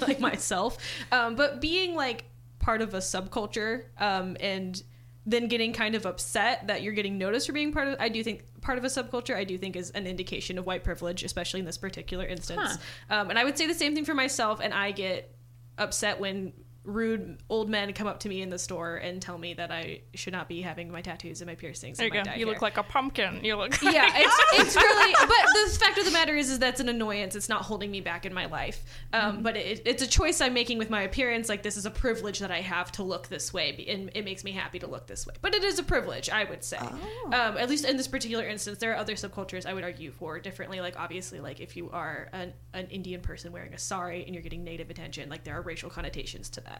[0.00, 0.78] like myself.
[1.10, 2.26] Um, but being like
[2.60, 4.80] part of a subculture um, and
[5.28, 8.24] then getting kind of upset that you're getting noticed for being part of I do
[8.24, 11.60] think part of a subculture I do think is an indication of white privilege especially
[11.60, 12.78] in this particular instance
[13.10, 13.14] huh.
[13.20, 15.34] um, and I would say the same thing for myself and I get
[15.76, 19.52] upset when rude old men come up to me in the store and tell me
[19.54, 22.18] that I should not be having my tattoos and my piercings There you go.
[22.18, 22.46] You hair.
[22.46, 23.44] look like a pumpkin.
[23.44, 23.80] You look.
[23.82, 25.14] yeah, it's, it's really.
[25.20, 27.36] But the fact of the matter is, is that's an annoyance.
[27.36, 28.84] It's not holding me back in my life.
[29.12, 31.48] Um, But it, it's a choice I'm making with my appearance.
[31.48, 34.44] Like this is a privilege that I have to look this way, and it makes
[34.44, 35.34] me happy to look this way.
[35.40, 36.78] But it is a privilege, I would say.
[36.78, 40.38] Um, at least in this particular instance, there are other subcultures I would argue for
[40.40, 40.80] differently.
[40.80, 44.42] Like obviously, like if you are an, an Indian person wearing a sari and you're
[44.42, 46.77] getting native attention, like there are racial connotations to that,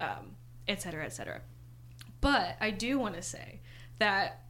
[0.00, 0.36] um,
[0.68, 1.40] et cetera, et cetera.
[2.20, 3.60] But I do want to say
[3.98, 4.42] that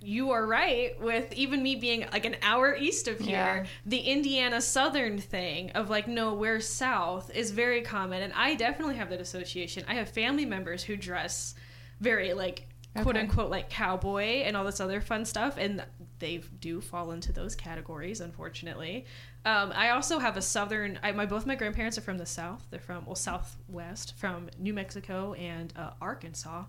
[0.00, 3.30] you are right with even me being like an hour east of here.
[3.30, 3.64] Yeah.
[3.84, 8.22] The Indiana Southern thing of like, no, we're South is very common.
[8.22, 9.84] And I definitely have that association.
[9.88, 11.54] I have family members who dress
[12.00, 12.68] very like
[13.02, 15.56] quote unquote like cowboy and all this other fun stuff.
[15.58, 15.84] And
[16.18, 19.06] they do fall into those categories, unfortunately.
[19.44, 20.98] Um, I also have a southern.
[21.02, 22.66] I, my both my grandparents are from the south.
[22.70, 26.64] They're from well southwest, from New Mexico and uh, Arkansas.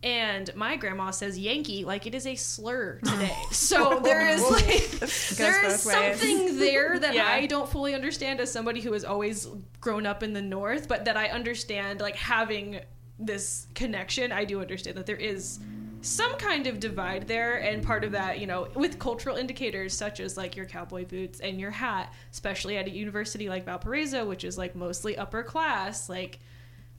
[0.00, 3.34] And my grandma says Yankee like it is a slur today.
[3.50, 4.90] So there is like
[5.36, 7.26] there is something there that Yeah.
[7.26, 9.48] I don't fully understand as somebody who has always
[9.80, 12.80] grown up in the north, but that I understand like having
[13.18, 14.30] this connection.
[14.30, 15.58] I do understand that there is
[16.00, 20.20] some kind of divide there and part of that you know with cultural indicators such
[20.20, 24.44] as like your cowboy boots and your hat especially at a university like valparaiso which
[24.44, 26.38] is like mostly upper class like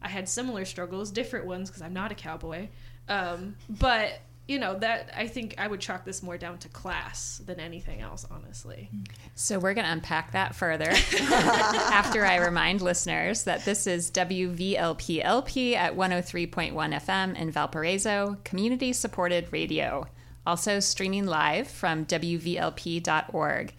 [0.01, 2.67] i had similar struggles different ones because i'm not a cowboy
[3.07, 7.41] um, but you know that i think i would chalk this more down to class
[7.45, 8.89] than anything else honestly.
[8.91, 9.03] Hmm.
[9.35, 15.75] So we're going to unpack that further after I remind listeners that this is WVLPLP
[15.75, 20.07] at 103.1 FM in Valparaiso, community supported radio,
[20.45, 23.73] also streaming live from WVLP.org.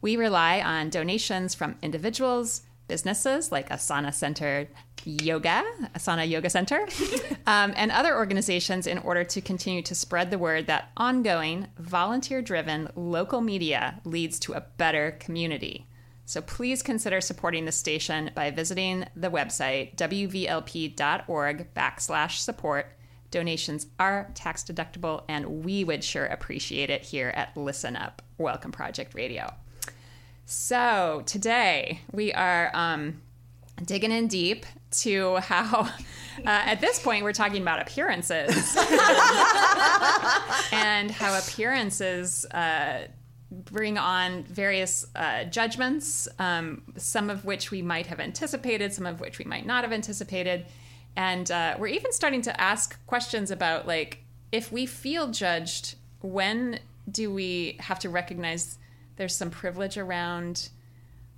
[0.00, 4.68] We rely on donations from individuals, businesses like Asana Center
[5.04, 5.62] Yoga,
[5.94, 6.80] Asana Yoga Center,
[7.46, 12.42] um, and other organizations in order to continue to spread the word that ongoing, volunteer
[12.42, 15.86] driven local media leads to a better community.
[16.26, 22.86] So please consider supporting the station by visiting the website wvlp.org backslash support.
[23.30, 28.72] Donations are tax deductible, and we would sure appreciate it here at Listen Up, Welcome
[28.72, 29.52] Project Radio.
[30.46, 33.22] So today we are um,
[33.84, 34.66] digging in deep
[34.98, 35.80] to how,
[36.38, 38.76] uh, at this point, we're talking about appearances
[40.72, 43.08] and how appearances uh,
[43.50, 49.20] bring on various uh, judgments, um, some of which we might have anticipated, some of
[49.20, 50.66] which we might not have anticipated.
[51.16, 54.18] And uh, we're even starting to ask questions about, like,
[54.52, 56.80] if we feel judged, when
[57.10, 58.78] do we have to recognize
[59.16, 60.68] there's some privilege around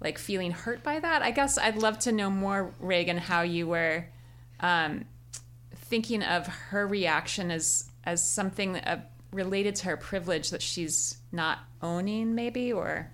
[0.01, 1.23] like feeling hurt by that.
[1.23, 4.07] I guess I'd love to know more, Reagan, how you were
[4.61, 5.05] um,
[5.75, 11.59] thinking of her reaction as as something uh, related to her privilege that she's not
[11.83, 13.11] owning, maybe, or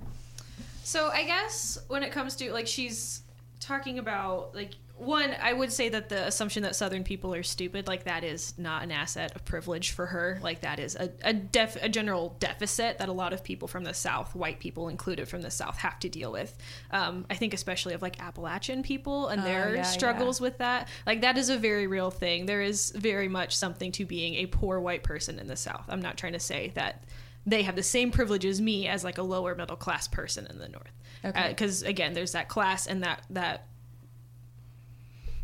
[0.84, 3.22] So I guess when it comes to like she's
[3.60, 7.88] talking about like one, I would say that the assumption that Southern people are stupid,
[7.88, 10.38] like that is not an asset of privilege for her.
[10.42, 13.84] Like that is a a, def, a general deficit that a lot of people from
[13.84, 16.56] the South, white people included from the South, have to deal with.
[16.90, 20.88] Um, I think especially of like Appalachian people and their yeah, struggles with that.
[21.06, 22.46] Like that is a very real thing.
[22.46, 25.84] There is very much something to being a poor white person in the South.
[25.88, 27.04] I'm not trying to say that
[27.44, 30.58] they have the same privilege as me as like a lower middle class person in
[30.58, 30.92] the North.
[31.24, 31.48] Okay.
[31.48, 33.66] Because again, there's that class and that that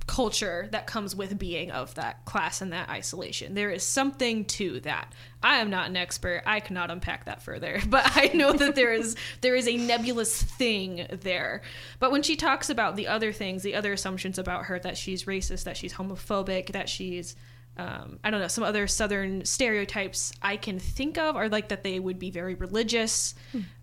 [0.09, 3.55] culture that comes with being of that class and that isolation.
[3.55, 5.13] There is something to that.
[5.43, 6.43] I am not an expert.
[6.47, 10.43] I cannot unpack that further, but I know that there is there is a nebulous
[10.43, 11.63] thing there.
[12.01, 15.25] But when she talks about the other things, the other assumptions about her that she's
[15.25, 17.37] racist, that she's homophobic, that she's
[17.77, 21.85] um, I don't know, some other Southern stereotypes I can think of are like that
[21.85, 23.37] they would be very religious.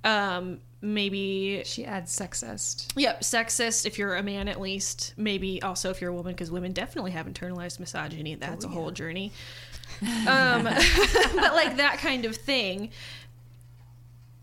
[0.03, 2.93] Um, maybe she adds sexist.
[2.95, 5.13] Yep, sexist if you're a man at least.
[5.17, 8.35] Maybe also if you're a woman, because women definitely have internalized misogyny.
[8.35, 9.31] That's a whole journey.
[10.01, 12.89] Um, but like that kind of thing.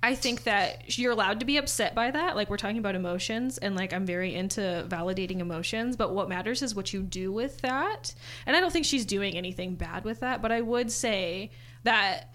[0.02, 2.37] I think that you're allowed to be upset by that.
[2.37, 5.96] Like we're talking about emotions, and like I'm very into validating emotions.
[5.96, 8.14] But what matters is what you do with that.
[8.46, 10.40] And I don't think she's doing anything bad with that.
[10.40, 11.50] But I would say
[11.85, 12.33] that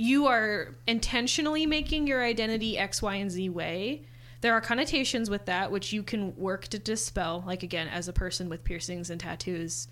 [0.00, 4.02] you are intentionally making your identity X, Y, and Z way.
[4.40, 7.44] There are connotations with that which you can work to dispel.
[7.46, 9.88] Like, again, as a person with piercings and tattoos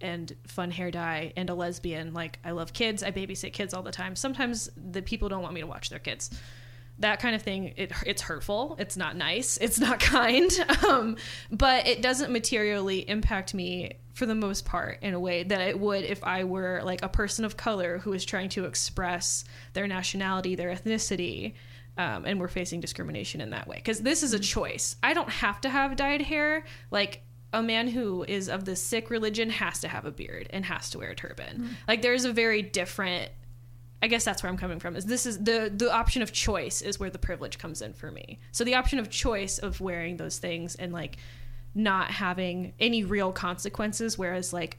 [0.00, 3.04] and fun hair dye and a lesbian, like, I love kids.
[3.04, 4.16] I babysit kids all the time.
[4.16, 6.30] Sometimes the people don't want me to watch their kids.
[6.98, 8.76] That kind of thing it, it's hurtful.
[8.78, 9.56] It's not nice.
[9.58, 10.50] It's not kind.
[10.86, 11.16] Um,
[11.50, 15.78] but it doesn't materially impact me for the most part in a way that it
[15.78, 19.86] would if i were like a person of color who is trying to express their
[19.86, 21.52] nationality their ethnicity
[21.98, 23.76] um, and we're facing discrimination in that way.
[23.76, 24.96] Because this is a choice.
[25.02, 26.64] I don't have to have dyed hair.
[26.90, 30.64] Like a man who is of the Sikh religion has to have a beard and
[30.64, 31.58] has to wear a turban.
[31.58, 31.68] Mm.
[31.88, 33.30] Like there's a very different
[34.02, 34.94] I guess that's where I'm coming from.
[34.94, 38.10] Is this is the the option of choice is where the privilege comes in for
[38.10, 38.38] me.
[38.52, 41.16] So the option of choice of wearing those things and like
[41.74, 44.78] not having any real consequences, whereas like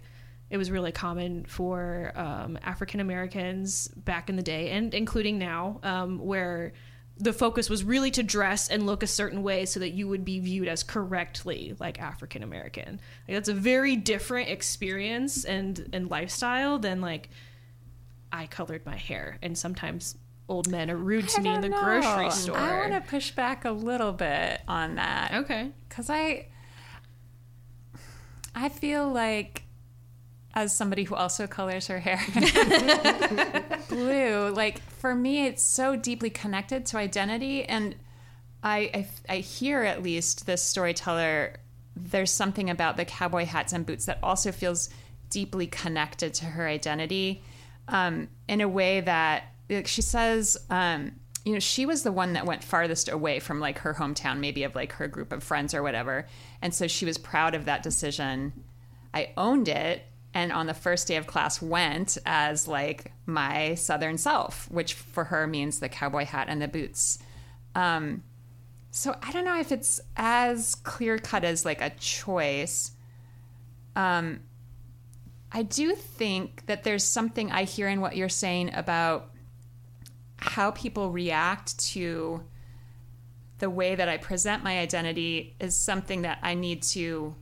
[0.50, 5.80] it was really common for um, African Americans back in the day and including now,
[5.84, 6.74] um, where
[7.20, 10.24] the focus was really to dress and look a certain way so that you would
[10.24, 13.02] be viewed as correctly like African American.
[13.28, 17.30] Like that's a very different experience and and lifestyle than like
[18.32, 20.18] I colored my hair and sometimes
[20.50, 21.82] old men are rude to me in the know.
[21.82, 22.58] grocery store.
[22.58, 25.34] I want to push back a little bit on that.
[25.34, 25.72] Okay.
[25.90, 26.48] Cuz I
[28.56, 29.64] I feel like
[30.56, 32.20] as somebody who also colors her hair
[33.90, 37.64] blue, like for me, it's so deeply connected to identity.
[37.64, 37.96] And
[38.64, 41.58] I, I, I hear at least this storyteller,
[41.96, 44.90] there's something about the cowboy hats and boots that also feels
[45.30, 47.44] deeply connected to her identity
[47.88, 51.14] um, in a way that like she says, um,
[51.46, 54.64] you know, she was the one that went farthest away from like her hometown, maybe
[54.64, 56.28] of like her group of friends or whatever.
[56.62, 58.54] And so she was proud of that decision.
[59.14, 64.18] I owned it and on the first day of class went as like my southern
[64.18, 67.18] self which for her means the cowboy hat and the boots
[67.76, 68.22] um,
[68.92, 72.92] so i don't know if it's as clear cut as like a choice
[73.96, 74.42] um,
[75.52, 79.32] i do think that there's something i hear in what you're saying about
[80.38, 82.44] how people react to
[83.60, 87.36] the way that i present my identity is something that i need to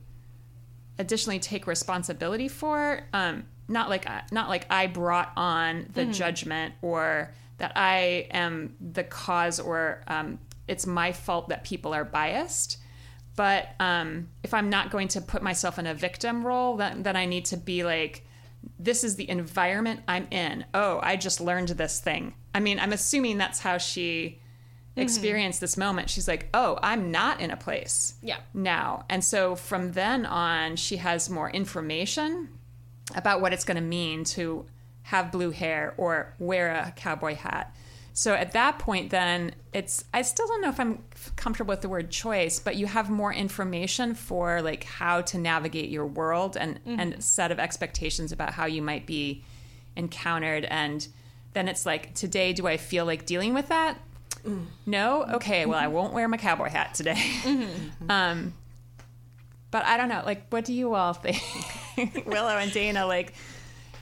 [0.98, 3.06] additionally take responsibility for.
[3.12, 6.12] Um, not like not like I brought on the mm-hmm.
[6.12, 10.38] judgment or that I am the cause or um,
[10.68, 12.78] it's my fault that people are biased.
[13.36, 17.16] But um, if I'm not going to put myself in a victim role, then, then
[17.16, 18.26] I need to be like,
[18.78, 20.64] this is the environment I'm in.
[20.74, 22.34] Oh, I just learned this thing.
[22.54, 24.40] I mean, I'm assuming that's how she
[24.96, 25.60] mm-hmm.
[25.60, 28.38] this moment, she's like, oh, I'm not in a place yeah.
[28.54, 29.04] now.
[29.10, 32.48] And so from then on, she has more information
[33.14, 34.66] about what it's going to mean to
[35.02, 37.74] have blue hair or wear a cowboy hat.
[38.16, 41.04] So at that point, then it's, I still don't know if I'm
[41.36, 45.90] comfortable with the word choice, but you have more information for like how to navigate
[45.90, 46.98] your world and, mm-hmm.
[46.98, 49.44] and set of expectations about how you might be
[49.96, 50.64] encountered.
[50.64, 51.06] And
[51.52, 53.98] then it's like, today, do I feel like dealing with that?
[54.46, 54.64] Mm.
[54.86, 55.24] No?
[55.34, 57.20] Okay, well, I won't wear my cowboy hat today.
[57.42, 57.70] Mm-hmm.
[58.10, 58.54] um,
[59.70, 60.22] but I don't know.
[60.24, 61.42] Like, what do you all think?
[62.26, 63.34] Willow and Dana, like,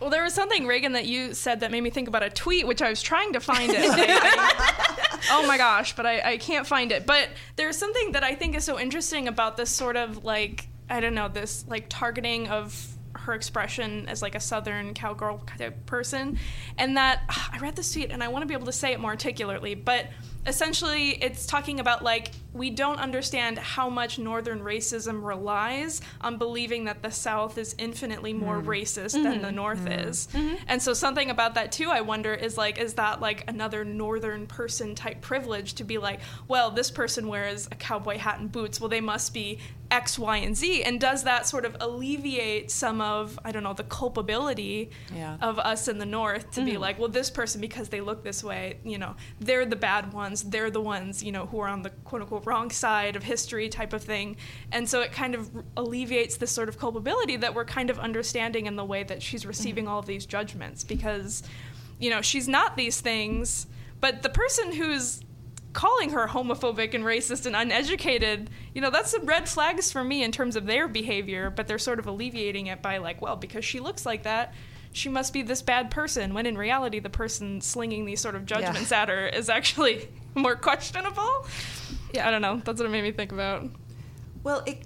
[0.01, 2.67] well, there was something, Reagan, that you said that made me think about a tweet,
[2.67, 3.79] which I was trying to find it.
[3.91, 7.07] I, I, oh my gosh, but I, I can't find it.
[7.07, 11.01] But there's something that I think is so interesting about this sort of like, I
[11.01, 12.94] don't know, this like targeting of
[13.25, 16.39] her expression as like a southern cowgirl type person
[16.79, 17.23] and that
[17.53, 19.75] i read this tweet and i want to be able to say it more articulately
[19.75, 20.07] but
[20.47, 26.85] essentially it's talking about like we don't understand how much northern racism relies on believing
[26.85, 28.67] that the south is infinitely more mm.
[28.67, 29.23] racist mm-hmm.
[29.23, 29.57] than the mm-hmm.
[29.57, 30.09] north mm.
[30.09, 30.55] is mm-hmm.
[30.69, 34.47] and so something about that too i wonder is like is that like another northern
[34.47, 38.81] person type privilege to be like well this person wears a cowboy hat and boots
[38.81, 39.59] well they must be
[39.95, 40.83] X, Y, and Z?
[40.83, 45.37] And does that sort of alleviate some of, I don't know, the culpability yeah.
[45.41, 46.67] of us in the North to mm.
[46.67, 50.13] be like, well, this person, because they look this way, you know, they're the bad
[50.13, 50.43] ones.
[50.43, 53.69] They're the ones, you know, who are on the quote unquote wrong side of history
[53.69, 54.37] type of thing.
[54.73, 58.67] And so it kind of alleviates this sort of culpability that we're kind of understanding
[58.67, 59.91] in the way that she's receiving mm.
[59.91, 61.45] all of these judgments because,
[62.01, 63.69] you know, she's not these things.
[64.01, 65.21] But the person who's
[65.75, 70.23] calling her homophobic and racist and uneducated, you know, that's some red flags for me
[70.23, 73.65] in terms of their behavior, but they're sort of alleviating it by like, well, because
[73.65, 74.55] she looks like that,
[74.93, 78.47] she must be this bad person, when in reality the person slinging these sort of
[78.47, 79.03] judgments yeah.
[79.03, 81.47] at her is actually more questionable.
[82.15, 82.63] Yeah, I don't know.
[82.65, 83.69] That's what it made me think about.
[84.45, 84.79] Well, it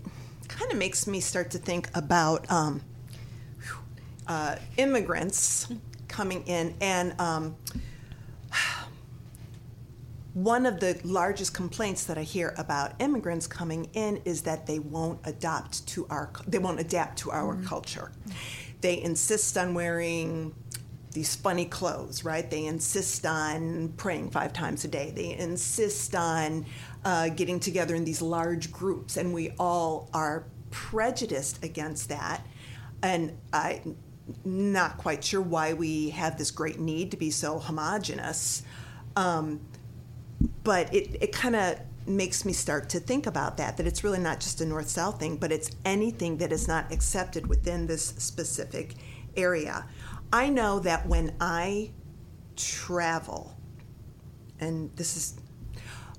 [0.49, 2.80] kind of makes me start to think about um,
[4.26, 5.68] uh, immigrants
[6.09, 7.57] coming in and um,
[10.45, 14.78] one of the largest complaints that I hear about immigrants coming in is that they
[14.78, 17.66] won't adapt to our they won't adapt to our mm-hmm.
[17.66, 18.12] culture.
[18.80, 20.55] They insist on wearing
[21.12, 22.49] these funny clothes, right?
[22.49, 25.11] They insist on praying five times a day.
[25.11, 26.66] They insist on
[27.05, 32.47] uh, getting together in these large groups, and we all are prejudiced against that.
[33.03, 33.97] And I'm
[34.45, 38.62] not quite sure why we have this great need to be so homogenous.
[39.16, 39.61] Um,
[40.64, 44.18] but it, it kind of makes me start to think about that that it's really
[44.18, 48.07] not just a north south thing but it's anything that is not accepted within this
[48.16, 48.95] specific
[49.36, 49.86] area.
[50.32, 51.91] I know that when i
[52.57, 53.57] travel
[54.59, 55.39] and this is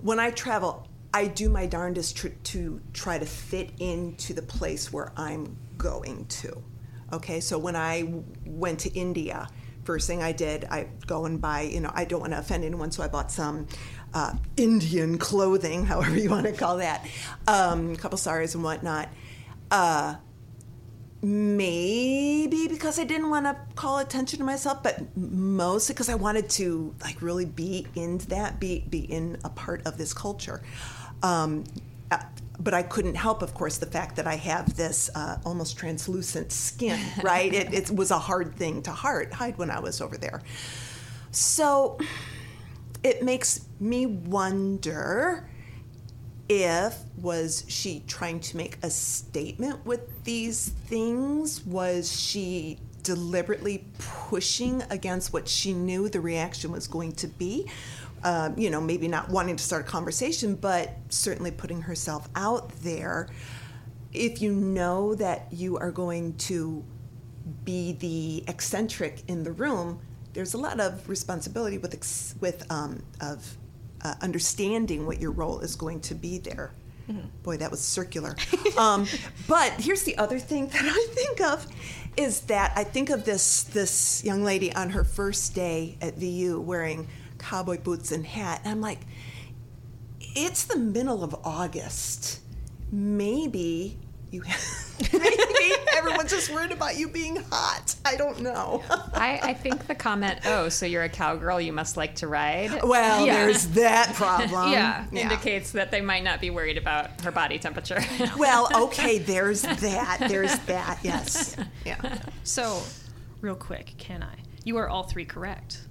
[0.01, 4.93] when i travel i do my darndest tr- to try to fit into the place
[4.93, 6.63] where i'm going to
[7.11, 7.39] okay?
[7.39, 9.49] So when i w- went to india
[9.83, 12.63] first thing i did i go and buy you know i don't want to offend
[12.63, 13.67] anyone so i bought some
[14.13, 17.07] uh, Indian clothing, however you want to call that,
[17.47, 19.09] um, a couple saris and whatnot.
[19.71, 20.15] Uh,
[21.21, 26.49] maybe because I didn't want to call attention to myself, but mostly because I wanted
[26.51, 30.61] to like really be in that, be be in a part of this culture.
[31.21, 31.65] Um,
[32.09, 32.19] uh,
[32.59, 36.51] but I couldn't help, of course, the fact that I have this uh, almost translucent
[36.51, 36.99] skin.
[37.23, 37.53] Right?
[37.53, 40.41] it, it was a hard thing to hide when I was over there.
[41.31, 41.99] So
[43.03, 45.49] it makes me wonder
[46.49, 51.63] if was she trying to make a statement with these things?
[51.65, 57.69] Was she deliberately pushing against what she knew the reaction was going to be?
[58.21, 62.69] Um, you know maybe not wanting to start a conversation but certainly putting herself out
[62.81, 63.29] there.
[64.11, 66.83] If you know that you are going to
[67.63, 70.01] be the eccentric in the room
[70.39, 73.57] there's a lot of responsibility with ex- with um, of
[74.01, 76.71] uh, understanding what your role is going to be there.
[77.11, 77.27] Mm-hmm.
[77.43, 78.37] Boy, that was circular.
[78.77, 79.05] um,
[79.49, 81.67] but here's the other thing that I think of
[82.15, 86.61] is that I think of this this young lady on her first day at VU
[86.61, 89.01] wearing cowboy boots and hat, and I'm like,
[90.21, 92.39] it's the middle of August.
[92.93, 93.97] Maybe
[94.31, 94.43] you
[95.13, 97.95] maybe everyone's just worried about you being hot.
[98.05, 98.83] I don't know.
[98.89, 101.61] I, I, think the comment, "Oh, so you're a cowgirl?
[101.61, 103.33] You must like to ride." Well, yeah.
[103.33, 104.71] there's that problem.
[104.71, 105.05] yeah.
[105.11, 108.01] yeah, indicates that they might not be worried about her body temperature.
[108.37, 110.17] well, okay, there's that.
[110.27, 110.99] There's that.
[111.03, 111.55] Yes.
[111.85, 112.19] Yeah.
[112.43, 112.81] So,
[113.41, 114.35] real quick, can I?
[114.63, 115.81] You are all three correct.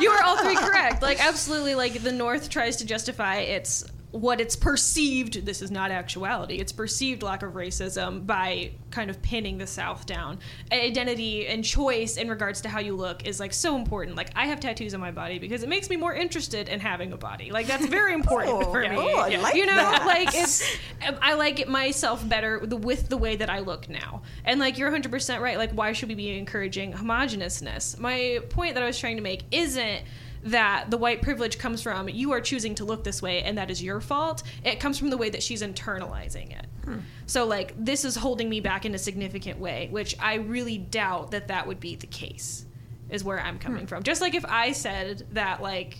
[0.00, 1.02] you are all three correct.
[1.02, 3.84] Like absolutely like the North tries to justify its
[4.20, 9.20] what it's perceived this is not actuality it's perceived lack of racism by kind of
[9.20, 10.38] pinning the south down.
[10.72, 14.16] Identity and choice in regards to how you look is like so important.
[14.16, 17.12] Like i have tattoos on my body because it makes me more interested in having
[17.12, 17.50] a body.
[17.50, 18.96] Like that's very important oh, for me.
[18.96, 20.06] oh, I like you know that.
[20.06, 20.62] like it's
[21.20, 24.22] i like it myself better with the way that i look now.
[24.46, 25.58] And like you're 100% right.
[25.58, 27.98] Like why should we be encouraging homogeneousness?
[27.98, 30.02] My point that i was trying to make isn't
[30.46, 33.70] that the white privilege comes from you are choosing to look this way and that
[33.70, 34.42] is your fault.
[34.64, 36.66] It comes from the way that she's internalizing it.
[36.84, 36.98] Hmm.
[37.26, 41.32] So, like, this is holding me back in a significant way, which I really doubt
[41.32, 42.64] that that would be the case,
[43.10, 43.86] is where I'm coming hmm.
[43.86, 44.02] from.
[44.04, 45.98] Just like if I said that, like,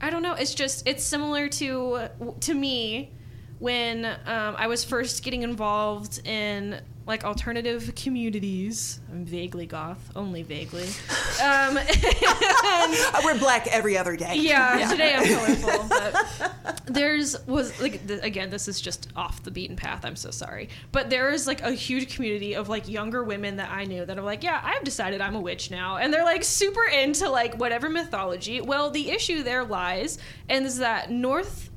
[0.00, 2.08] I don't know, it's just, it's similar to,
[2.40, 3.12] to me
[3.58, 9.00] when um, I was first getting involved in like alternative communities.
[9.10, 10.86] I'm vaguely goth, only vaguely.
[11.40, 11.78] Um,
[13.24, 14.34] We're black every other day.
[14.34, 14.88] Yeah, yeah.
[14.88, 15.88] today I'm colorful.
[15.88, 20.04] But there's was like th- again, this is just off the beaten path.
[20.04, 23.70] I'm so sorry, but there is like a huge community of like younger women that
[23.70, 26.42] I knew that are like, yeah, I've decided I'm a witch now, and they're like
[26.42, 28.60] super into like whatever mythology.
[28.60, 31.70] Well, the issue there lies, and is that North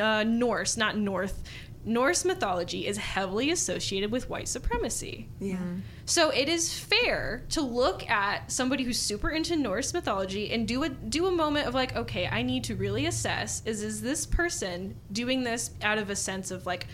[0.00, 1.42] uh, Norse, not North
[1.84, 5.28] Norse mythology is heavily associated with white supremacy.
[5.40, 5.58] Yeah.
[6.04, 10.84] So it is fair to look at somebody who's super into Norse mythology and do
[10.84, 14.26] a do a moment of like, okay, I need to really assess is is this
[14.26, 16.86] person doing this out of a sense of like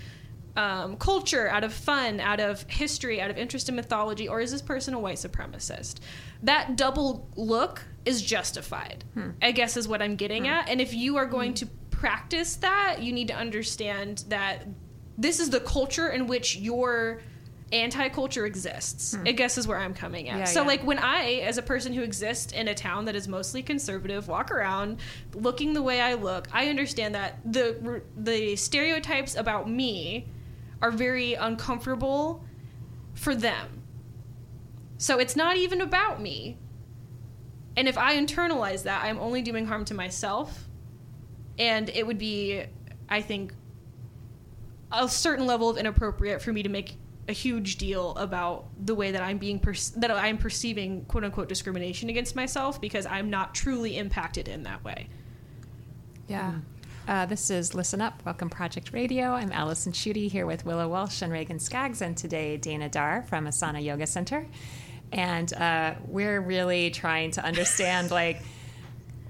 [0.56, 4.50] um, culture, out of fun, out of history, out of interest in mythology, or is
[4.50, 6.00] this person a white supremacist?
[6.42, 9.30] That double look is justified, hmm.
[9.40, 10.50] I guess, is what I'm getting hmm.
[10.50, 10.68] at.
[10.68, 11.56] And if you are going hmm.
[11.56, 11.68] to
[11.98, 14.64] practice that, you need to understand that
[15.18, 17.20] this is the culture in which your
[17.72, 19.14] anti-culture exists.
[19.14, 19.28] Hmm.
[19.28, 20.38] i guess is where i'm coming at.
[20.38, 20.68] Yeah, so yeah.
[20.68, 24.26] like when i as a person who exists in a town that is mostly conservative
[24.26, 25.00] walk around
[25.34, 30.28] looking the way i look i understand that the the stereotypes about me
[30.80, 32.42] are very uncomfortable
[33.14, 33.82] for them.
[34.96, 36.56] So it's not even about me.
[37.76, 40.67] And if i internalize that i'm only doing harm to myself
[41.58, 42.64] and it would be,
[43.08, 43.52] I think,
[44.92, 46.96] a certain level of inappropriate for me to make
[47.28, 51.48] a huge deal about the way that I'm being per- that I'm perceiving quote unquote
[51.48, 55.08] discrimination against myself because I'm not truly impacted in that way.
[56.26, 56.54] Yeah.
[57.06, 59.32] Uh, this is Listen Up, Welcome Project Radio.
[59.32, 63.46] I'm Allison Schutte here with Willow Walsh and Reagan Skaggs, and today Dana Dar from
[63.46, 64.46] Asana Yoga Center.
[65.10, 68.42] And uh, we're really trying to understand, like,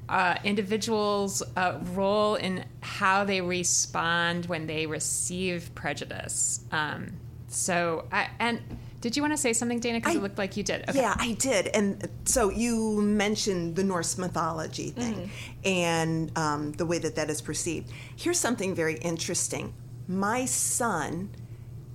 [0.08, 6.60] uh, individuals' uh, role in how they respond when they receive prejudice.
[6.72, 7.12] Um,
[7.48, 8.60] so, I, and
[9.00, 10.00] did you want to say something, Dana?
[10.00, 10.88] Because it looked like you did.
[10.88, 10.98] Okay.
[11.00, 11.68] Yeah, I did.
[11.68, 15.68] And so you mentioned the Norse mythology thing Mm-hmm.
[15.68, 17.90] and um, the way that that is perceived.
[18.16, 19.72] Here's something very interesting.
[20.08, 21.30] My son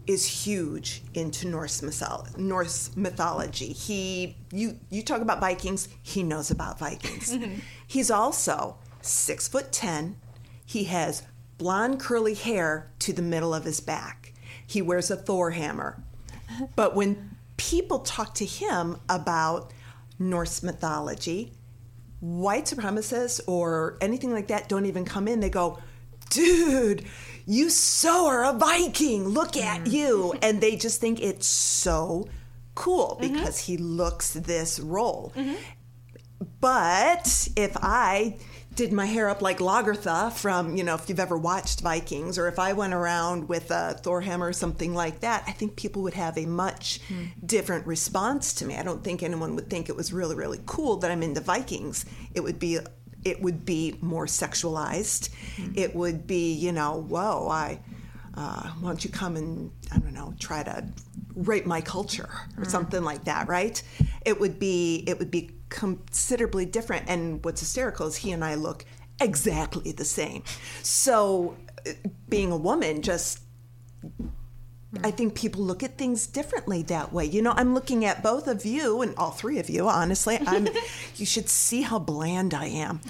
[0.06, 3.74] is huge into Norse mytholo- Norse mythology.
[3.74, 7.38] He you you talk about Vikings, he knows about Vikings.
[7.88, 10.18] He's also six foot ten.
[10.66, 11.24] He has
[11.58, 14.34] blonde curly hair to the middle of his back.
[14.66, 16.04] He wears a Thor hammer.
[16.76, 19.74] But when people talk to him about
[20.20, 21.54] Norse mythology,
[22.20, 25.40] white supremacists or anything like that don't even come in.
[25.42, 25.80] They go,
[26.30, 27.06] dude,
[27.46, 29.28] you so are a Viking.
[29.28, 29.94] Look at mm-hmm.
[29.94, 30.34] you.
[30.42, 32.28] And they just think it's so
[32.76, 33.34] cool mm-hmm.
[33.34, 35.34] because he looks this role.
[35.36, 35.56] Mm-hmm.
[36.60, 38.38] But if I
[38.76, 42.48] did my hair up like Lagertha from, you know, if you've ever watched Vikings, or
[42.48, 46.02] if I went around with a Thor hammer or something like that, I think people
[46.04, 47.26] would have a much hmm.
[47.46, 48.76] different response to me.
[48.76, 52.06] I don't think anyone would think it was really, really cool that I'm into Vikings.
[52.34, 52.80] It would be
[53.26, 55.30] it would be more sexualized.
[55.76, 57.80] It would be, you know, whoa, I
[58.36, 60.86] uh, why don't you come and I don't know, try to
[61.36, 63.82] rape my culture or something like that, right?
[64.26, 67.06] It would be it would be considerably different.
[67.08, 68.86] And what's hysterical is he and I look
[69.22, 70.44] exactly the same.
[70.82, 71.56] So,
[71.88, 71.92] uh,
[72.30, 73.40] being a woman, just
[75.04, 77.26] I think people look at things differently that way.
[77.26, 79.90] You know, I'm looking at both of you and all three of you.
[79.90, 80.68] Honestly, I'm.
[81.16, 83.02] you should see how bland I am.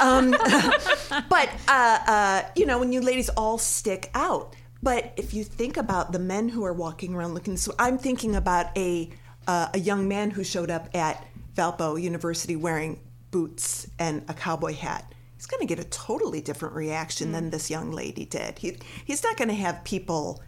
[0.00, 0.30] Um,
[1.28, 4.54] but uh, uh, you know, when you ladies all stick out.
[4.82, 8.36] But if you think about the men who are walking around looking, so I'm thinking
[8.36, 9.10] about a
[9.46, 14.74] uh, a young man who showed up at Valpo University wearing boots and a cowboy
[14.74, 15.12] hat.
[15.36, 18.58] He's going to get a totally different reaction than this young lady did.
[18.58, 20.42] He, he's not going to have people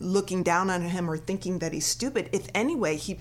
[0.00, 2.28] looking down on him or thinking that he's stupid.
[2.32, 3.18] If anyway, he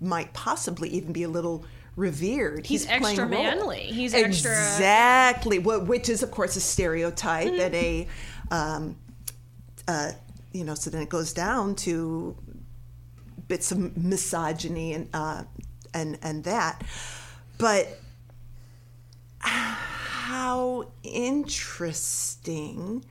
[0.00, 1.64] might possibly even be a little
[1.96, 2.66] revered.
[2.66, 3.80] He's playing extra manly.
[3.80, 7.60] He's extra- exactly Wh- which is of course a stereotype Mm-hmm.
[7.60, 8.08] and a,
[8.50, 8.96] um,
[9.88, 10.12] uh,
[10.52, 10.74] you know.
[10.74, 12.36] So then it goes down to
[13.48, 15.42] bits of misogyny and uh,
[15.92, 16.82] and and that,
[17.58, 17.88] but
[19.40, 23.04] how interesting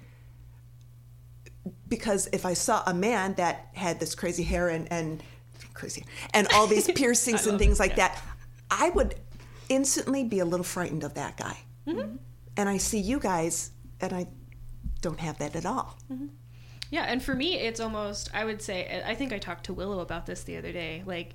[1.87, 5.23] because if I saw a man that had this crazy hair and, and
[5.73, 8.21] crazy and all these piercings and things like that,
[8.69, 9.15] I would
[9.69, 11.57] instantly be a little frightened of that guy.
[12.57, 14.27] And I see you guys, and I
[15.01, 15.97] don't have that at all.
[16.91, 19.99] Yeah, and for me, it's almost, I would say, I think I talked to Willow
[19.99, 21.03] about this the other day.
[21.05, 21.33] Like,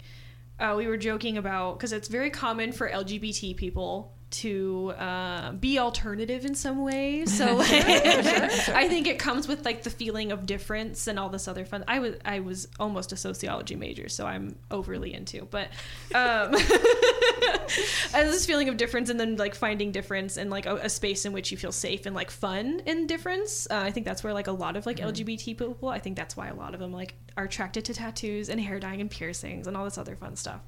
[0.58, 5.78] uh, we were joking about, because it's very common for LGBT people to uh, be
[5.78, 7.24] alternative in some way.
[7.34, 11.48] So like, I think it comes with like the feeling of difference and all this
[11.48, 11.84] other fun.
[11.88, 15.46] I was I was almost a sociology major, so I'm overly into.
[15.50, 15.68] But
[16.14, 16.52] um,
[18.12, 21.32] this feeling of difference, and then like finding difference and like a, a space in
[21.32, 23.66] which you feel safe and like fun in difference.
[23.68, 25.88] Uh, I think that's where like a lot of like LGBT people.
[25.88, 28.78] I think that's why a lot of them like are attracted to tattoos and hair
[28.78, 30.60] dyeing and piercings and all this other fun stuff.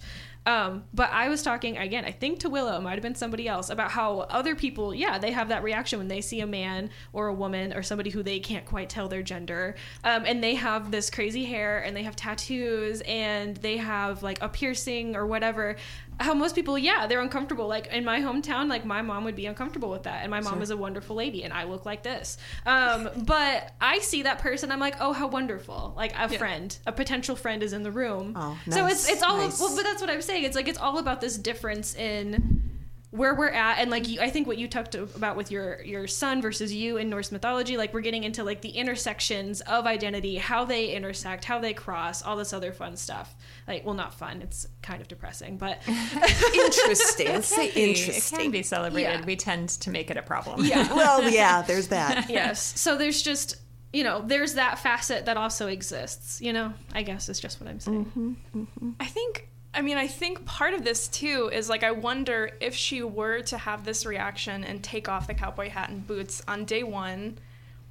[0.47, 3.69] Um, but I was talking again, I think to Willow, might have been somebody else,
[3.69, 7.27] about how other people, yeah, they have that reaction when they see a man or
[7.27, 10.93] a woman or somebody who they can't quite tell their gender, um, and they have
[10.93, 15.77] this crazy hair and they have tattoos and they have like a piercing or whatever.
[16.19, 17.69] How most people, yeah, they're uncomfortable.
[17.69, 20.63] Like in my hometown, like my mom would be uncomfortable with that, and my mom
[20.63, 22.39] is a wonderful lady, and I look like this.
[22.65, 25.93] Um, but I see that person, I'm like, oh, how wonderful!
[25.97, 28.33] Like a friend, a potential friend is in the room.
[28.35, 29.61] Oh, So it's it's all nice.
[29.61, 30.45] well, but that's what I'm saying.
[30.45, 32.63] It's like it's all about this difference in
[33.11, 36.07] where we're at and like you, I think what you talked about with your your
[36.07, 40.37] son versus you in Norse mythology like we're getting into like the intersections of identity
[40.37, 43.36] how they intersect how they cross all this other fun stuff
[43.67, 45.81] like well not fun it's kind of depressing but
[46.55, 47.29] Interesting.
[47.29, 49.21] Let's say It can be celebrated.
[49.21, 49.27] Yeah.
[49.27, 50.65] We tend to make it a problem.
[50.65, 52.31] yeah Well, yeah, there's that.
[52.31, 53.57] yes so there's just
[53.93, 57.71] you know there's that facet that also exists you know I guess is just what
[57.71, 58.91] I'm saying mm-hmm, mm-hmm.
[59.01, 62.75] I think I mean I think part of this too is like I wonder if
[62.75, 66.65] she were to have this reaction and take off the cowboy hat and boots on
[66.65, 67.39] day 1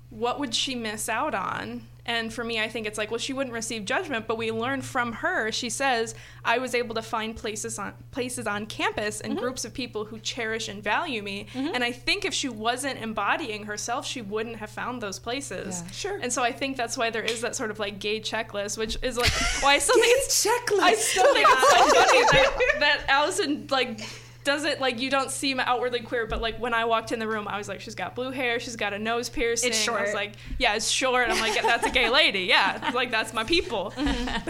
[0.10, 3.34] what would she miss out on And for me, I think it's like, well, she
[3.34, 5.52] wouldn't receive judgment, but we learned from her.
[5.52, 9.42] She says, I was able to find places on places on campus and mm-hmm.
[9.42, 11.48] groups of people who cherish and value me.
[11.54, 11.74] Mm-hmm.
[11.74, 15.82] And I think if she wasn't embodying herself, she wouldn't have found those places.
[15.82, 15.92] Yeah.
[15.92, 16.20] Sure.
[16.22, 18.98] And so I think that's why there is that sort of like gay checklist, which
[19.02, 19.32] is like
[19.62, 20.80] why I still think it's checklist.
[20.82, 24.02] I still think it's so funny that, that Allison like
[24.46, 27.48] doesn't like you don't seem outwardly queer, but like when I walked in the room,
[27.48, 29.70] I was like, she's got blue hair, she's got a nose piercing.
[29.70, 30.02] It's I short.
[30.02, 31.30] was like, yeah, it's short.
[31.30, 32.42] I'm like, yeah, that's a gay lady.
[32.42, 33.94] Yeah, like that's my people.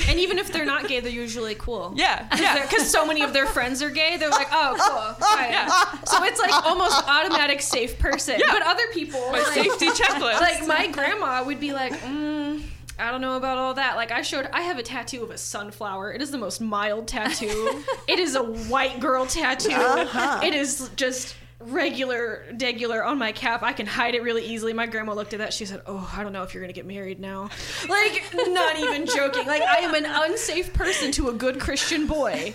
[0.07, 1.93] And even if they're not gay, they're usually cool.
[1.95, 2.61] Yeah, yeah.
[2.61, 5.27] Because so many of their friends are gay, they're like, oh, cool.
[5.27, 5.51] fine.
[5.51, 5.67] Yeah.
[6.03, 8.35] So it's like almost automatic safe person.
[8.39, 8.51] Yeah.
[8.51, 10.41] But other people, My like, safety checklist.
[10.41, 12.24] like my grandma would be like, mm,
[12.97, 13.95] I don't know about all that.
[13.95, 16.13] Like I showed, I have a tattoo of a sunflower.
[16.13, 17.83] It is the most mild tattoo.
[18.07, 19.73] it is a white girl tattoo.
[19.73, 20.39] Uh-huh.
[20.43, 21.35] It is just
[21.67, 23.63] regular, regular on my cap.
[23.63, 24.73] I can hide it really easily.
[24.73, 25.53] My grandma looked at that.
[25.53, 27.49] She said, "Oh, I don't know if you're gonna get married now."
[27.89, 29.45] Like, not even joking.
[29.45, 32.53] Like, I am an unsafe person to a good Christian boy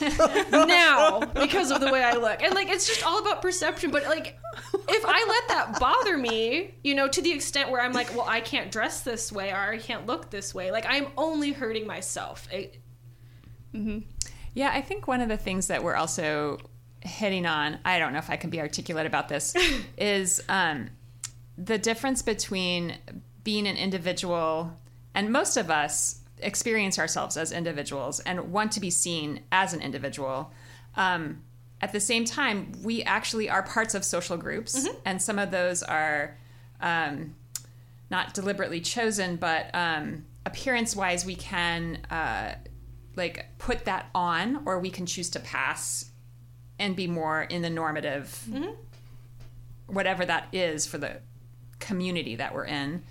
[0.50, 2.42] now because of the way I look.
[2.42, 3.90] And like, it's just all about perception.
[3.90, 4.38] But like,
[4.88, 8.26] if I let that bother me, you know, to the extent where I'm like, well,
[8.28, 11.86] I can't dress this way or I can't look this way, like, I'm only hurting
[11.86, 12.48] myself.
[12.52, 12.78] It,
[13.74, 13.98] mm-hmm.
[14.54, 16.58] Yeah, I think one of the things that we're also
[17.02, 19.54] hitting on, I don't know if I can be articulate about this,
[19.98, 20.90] is um,
[21.56, 22.98] the difference between
[23.44, 24.76] being an individual,
[25.14, 29.80] and most of us experience ourselves as individuals and want to be seen as an
[29.80, 30.52] individual.
[30.96, 31.42] Um,
[31.82, 35.82] at the same time, we actually are parts of social groups, and some of those
[35.82, 36.36] are
[36.80, 37.34] um,
[38.10, 42.54] not deliberately chosen, but um, appearance wise, we can uh,
[43.16, 46.09] like put that on, or we can choose to pass
[46.80, 48.48] and be more in the normative,
[49.86, 51.18] whatever that is for the
[51.78, 53.02] community that we're in.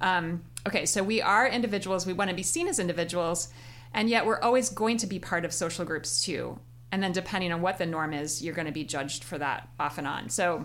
[0.00, 2.06] Um, okay, so we are individuals.
[2.06, 3.48] We want to be seen as individuals,
[3.92, 6.58] and yet we're always going to be part of social groups too.
[6.90, 9.68] And then, depending on what the norm is, you're going to be judged for that
[9.78, 10.30] off and on.
[10.30, 10.64] So,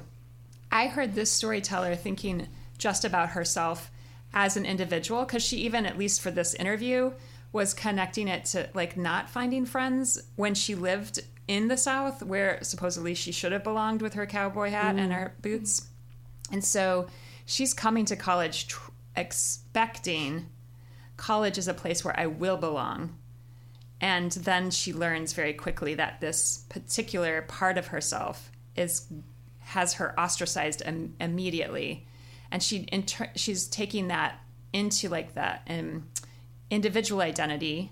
[0.71, 2.47] I heard this storyteller thinking
[2.77, 3.91] just about herself
[4.33, 7.11] as an individual because she even, at least for this interview,
[7.53, 12.59] was connecting it to like not finding friends when she lived in the South, where
[12.63, 15.87] supposedly she should have belonged with her cowboy hat and her boots.
[16.51, 17.07] And so
[17.45, 20.49] she's coming to college tr- expecting
[21.15, 23.17] college is a place where I will belong.
[24.01, 29.07] And then she learns very quickly that this particular part of herself is
[29.59, 32.05] has her ostracized Im- immediately,
[32.51, 34.39] and she inter- she's taking that
[34.73, 36.07] into like that um,
[36.73, 37.91] individual identity,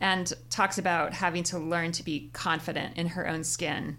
[0.00, 3.96] and talks about having to learn to be confident in her own skin.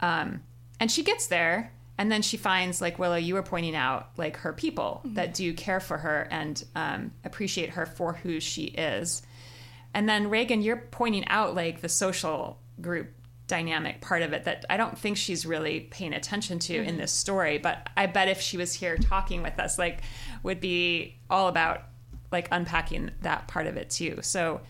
[0.00, 0.42] Um,
[0.80, 4.38] and she gets there, and then she finds, like Willow, you were pointing out, like
[4.38, 9.22] her people that do care for her and um, appreciate her for who she is.
[9.92, 13.10] And then Reagan, you're pointing out like the social group
[13.46, 17.12] dynamic part of it that I don't think she's really paying attention to in this
[17.12, 17.58] story.
[17.58, 20.00] But I bet if she was here talking with us, like,
[20.42, 21.84] would be all about
[22.34, 24.18] like unpacking that part of it too.
[24.20, 24.60] So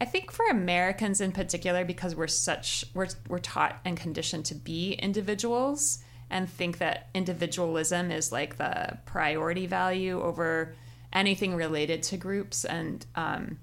[0.00, 4.54] I think for Americans in particular, because we're such we're we're taught and conditioned to
[4.54, 10.74] be individuals and think that individualism is like the priority value over
[11.12, 13.58] anything related to groups and um,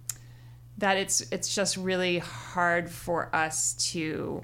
[0.78, 4.41] that it's it's just really hard for us to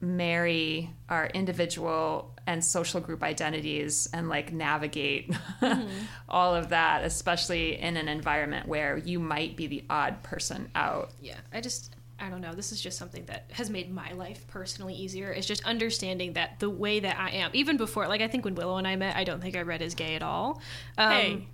[0.00, 5.30] marry our individual and social group identities and like navigate
[6.28, 11.10] all of that especially in an environment where you might be the odd person out
[11.20, 12.54] yeah, I just, I don't know.
[12.54, 15.30] This is just something that has made my life personally easier.
[15.30, 18.54] It's just understanding that the way that I am, even before, like I think when
[18.54, 20.60] Willow and I met, I don't think I read as gay at all.
[20.96, 21.46] Um, Hey.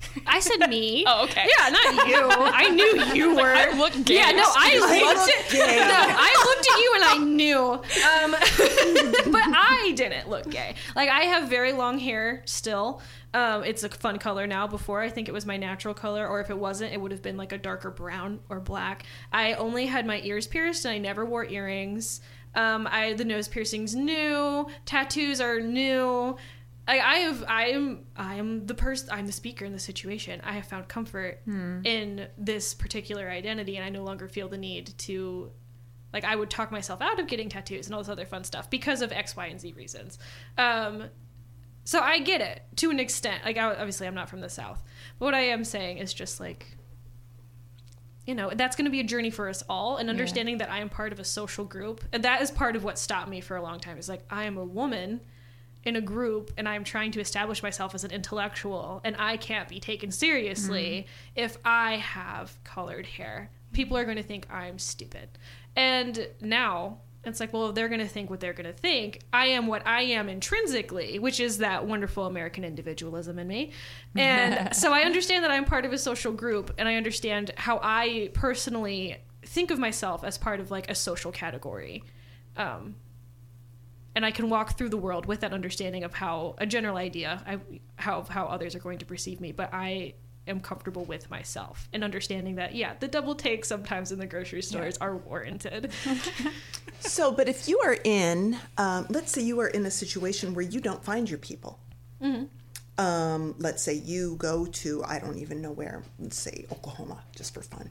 [0.26, 1.04] I said me.
[1.06, 1.46] Oh, okay.
[1.58, 2.28] Yeah, not you.
[2.30, 3.52] I knew you were.
[3.54, 4.16] I look gay.
[4.16, 5.76] Yeah, no, I I looked look at gay.
[5.78, 7.72] no, I looked at you and I knew.
[9.26, 10.74] Um, but I didn't look gay.
[10.94, 13.00] Like I have very long hair still.
[13.34, 14.66] Um, it's a fun color now.
[14.66, 17.22] Before I think it was my natural color, or if it wasn't, it would have
[17.22, 19.04] been like a darker brown or black.
[19.32, 22.20] I only had my ears pierced, and I never wore earrings.
[22.54, 26.36] Um, I the nose piercings new, tattoos are new.
[26.88, 30.40] I, I have I am I am the person I'm the speaker in the situation.
[30.42, 31.42] I have found comfort
[31.84, 35.52] in this particular identity, and I no longer feel the need to
[36.14, 38.70] like I would talk myself out of getting tattoos and all this other fun stuff
[38.70, 40.18] because of X, Y, and Z reasons.
[40.56, 41.04] Um,
[41.84, 43.44] so I get it to an extent.
[43.44, 44.82] Like I, obviously I'm not from the South,
[45.18, 46.78] but what I am saying is just like
[48.26, 50.80] you know that's going to be a journey for us all and understanding that i
[50.80, 53.56] am part of a social group and that is part of what stopped me for
[53.56, 55.18] a long time is like i am a woman
[55.84, 59.68] in a group and I'm trying to establish myself as an intellectual and I can't
[59.68, 63.50] be taken seriously if I have colored hair.
[63.72, 65.28] People are going to think I'm stupid.
[65.76, 69.20] And now it's like, well, they're going to think what they're going to think.
[69.32, 73.72] I am what I am intrinsically, which is that wonderful American individualism in me.
[74.14, 77.80] And so I understand that I'm part of a social group and I understand how
[77.82, 82.04] I personally think of myself as part of like a social category.
[82.56, 82.96] Um,
[84.18, 87.40] and I can walk through the world with that understanding of how a general idea,
[87.46, 87.60] I,
[87.94, 90.14] how how others are going to perceive me, but I
[90.48, 94.62] am comfortable with myself and understanding that yeah, the double takes sometimes in the grocery
[94.62, 95.92] stores are warranted.
[97.00, 100.64] So, but if you are in, um, let's say you are in a situation where
[100.64, 101.78] you don't find your people.
[102.98, 106.02] Um, let's say you go to I don't even know where.
[106.18, 107.88] Let's say Oklahoma, just for fun,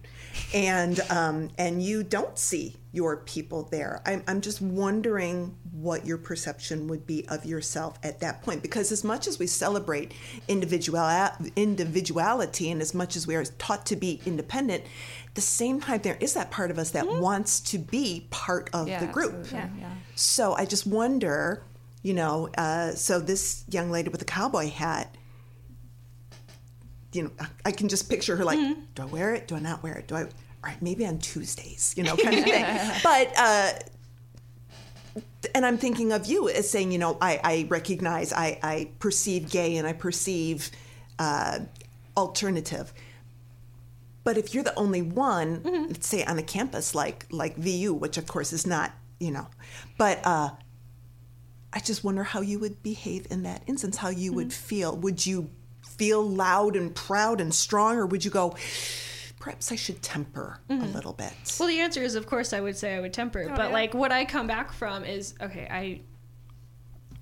[0.53, 4.01] and um, and you don't see your people there.
[4.05, 8.91] I'm I'm just wondering what your perception would be of yourself at that point, because
[8.91, 10.13] as much as we celebrate
[10.49, 15.79] individual individuality, and as much as we are taught to be independent, at the same
[15.79, 19.07] time there is that part of us that wants to be part of Yeah, the
[19.07, 19.35] group.
[19.35, 19.79] absolutely.
[19.79, 19.89] Yeah.
[20.15, 21.63] So I just wonder,
[22.03, 25.15] you know, uh, so this young lady with the cowboy hat,
[27.13, 27.31] you know,
[27.65, 28.59] I- can just picture her like,
[28.95, 29.47] do I wear it?
[29.47, 30.07] Do I not wear it?
[30.07, 30.23] Do I?
[30.23, 30.29] All
[30.63, 32.65] right, maybe on Tuesdays, you know, kind of thing.
[33.03, 33.71] But uh,
[35.55, 39.49] and I'm thinking of you as saying, you know, I, I recognize, I, I perceive
[39.49, 40.69] gay and I perceive
[41.19, 41.59] uh,
[42.15, 42.93] alternative.
[44.23, 48.17] But if you're the only one, let's say on a campus like like VU, which
[48.17, 49.47] of course is not, you know,
[49.97, 50.49] but uh,
[51.73, 54.53] I just wonder how you would behave in that instance, how you would mm.
[54.53, 54.95] feel.
[54.97, 55.49] Would you
[55.97, 58.55] feel loud and proud and strong, or would you go,
[59.39, 60.93] perhaps I should temper a mm-hmm.
[60.93, 61.33] little bit?
[61.59, 63.47] Well, the answer is, of course, I would say I would temper.
[63.49, 63.73] Oh, but yeah.
[63.73, 65.67] like, what I come back from is okay.
[65.69, 66.01] I,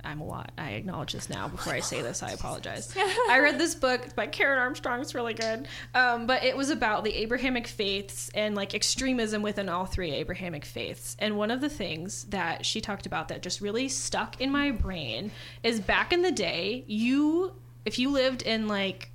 [0.06, 0.51] I'm a lot.
[0.58, 1.47] I acknowledge this now.
[1.47, 2.93] Before I say this, I apologize.
[3.30, 5.01] I read this book by Karen Armstrong.
[5.01, 5.68] It's really good.
[5.93, 10.66] Um, but it was about the Abrahamic faiths and like extremism within all three Abrahamic
[10.66, 11.16] faiths.
[11.20, 14.72] And one of the things that she talked about that just really stuck in my
[14.72, 15.32] brain
[15.64, 17.53] is back in the day, you
[17.86, 19.12] if you lived in like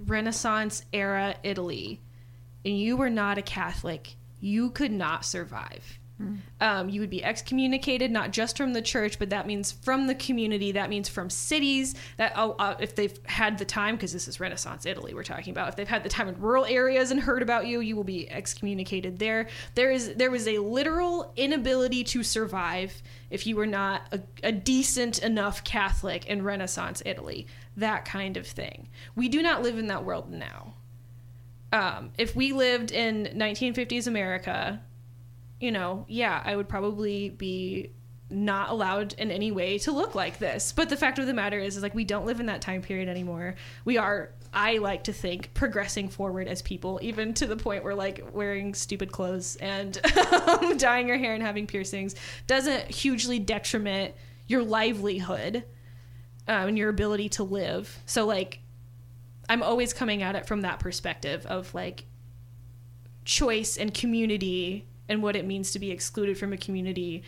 [0.00, 2.00] Renaissance era Italy
[2.64, 5.98] and you were not a Catholic, you could not survive.
[6.60, 10.14] Um, you would be excommunicated, not just from the church, but that means from the
[10.14, 10.70] community.
[10.72, 11.96] That means from cities.
[12.18, 15.50] That oh, uh, if they've had the time, because this is Renaissance Italy, we're talking
[15.50, 15.70] about.
[15.70, 18.30] If they've had the time in rural areas and heard about you, you will be
[18.30, 19.48] excommunicated there.
[19.74, 24.52] There is there was a literal inability to survive if you were not a, a
[24.52, 27.48] decent enough Catholic in Renaissance Italy.
[27.76, 28.88] That kind of thing.
[29.16, 30.74] We do not live in that world now
[31.74, 34.80] um, if we lived in 1950s America,
[35.60, 37.92] you know, yeah, I would probably be
[38.30, 40.72] not allowed in any way to look like this.
[40.72, 42.82] But the fact of the matter is, is like we don't live in that time
[42.82, 43.54] period anymore.
[43.84, 47.94] We are, I like to think, progressing forward as people, even to the point where
[47.94, 50.00] like wearing stupid clothes and
[50.78, 52.14] dyeing your hair and having piercings
[52.46, 54.14] doesn't hugely detriment
[54.46, 55.64] your livelihood
[56.48, 57.98] um, and your ability to live.
[58.06, 58.60] So like
[59.48, 62.06] I'm always coming at it from that perspective of like
[63.24, 67.22] choice and community and what it means to be excluded from a community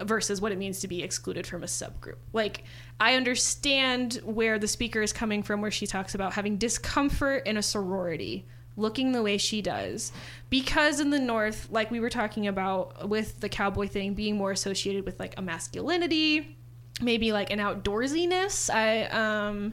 [0.00, 2.16] versus what it means to be excluded from a subgroup.
[2.32, 2.64] Like
[3.00, 7.56] I understand where the speaker is coming from where she talks about having discomfort in
[7.56, 10.12] a sorority looking the way she does
[10.50, 14.50] because in the north like we were talking about with the cowboy thing being more
[14.50, 16.58] associated with like a masculinity
[17.00, 19.72] maybe like an outdoorsiness i um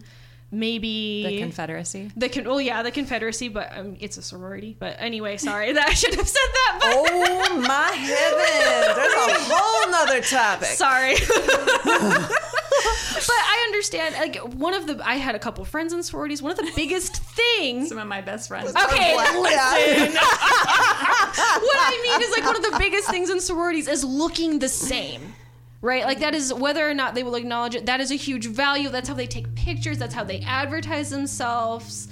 [0.53, 2.11] maybe The Confederacy.
[2.15, 4.75] the con- well, yeah, the Confederacy, but um, it's a sorority.
[4.79, 6.77] But anyway, sorry that I should have said that.
[6.79, 8.95] But Oh my heavens!
[8.95, 10.67] There's a whole nother topic.
[10.69, 11.15] sorry.
[13.25, 14.15] but I understand.
[14.15, 16.41] Like one of the, I had a couple friends in sororities.
[16.41, 17.89] One of the biggest things.
[17.89, 18.69] Some of my best friends.
[18.69, 20.13] Okay, listen.
[20.13, 24.69] what I mean is like one of the biggest things in sororities is looking the
[24.69, 25.33] same.
[25.83, 26.05] Right?
[26.05, 28.87] Like that is whether or not they will acknowledge it, that is a huge value.
[28.87, 32.07] That's how they take pictures, that's how they advertise themselves.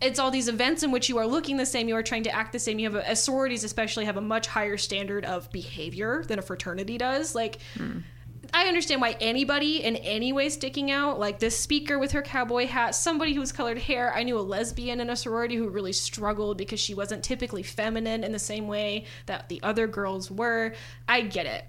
[0.00, 2.30] It's all these events in which you are looking the same, you are trying to
[2.30, 2.78] act the same.
[2.78, 6.42] You have a, as sororities especially have a much higher standard of behavior than a
[6.42, 7.34] fraternity does.
[7.34, 7.58] Like
[8.54, 12.66] I understand why anybody in any way sticking out, like this speaker with her cowboy
[12.66, 14.14] hat, somebody who's colored hair.
[14.14, 18.22] I knew a lesbian in a sorority who really struggled because she wasn't typically feminine
[18.22, 20.74] in the same way that the other girls were.
[21.08, 21.64] I get it.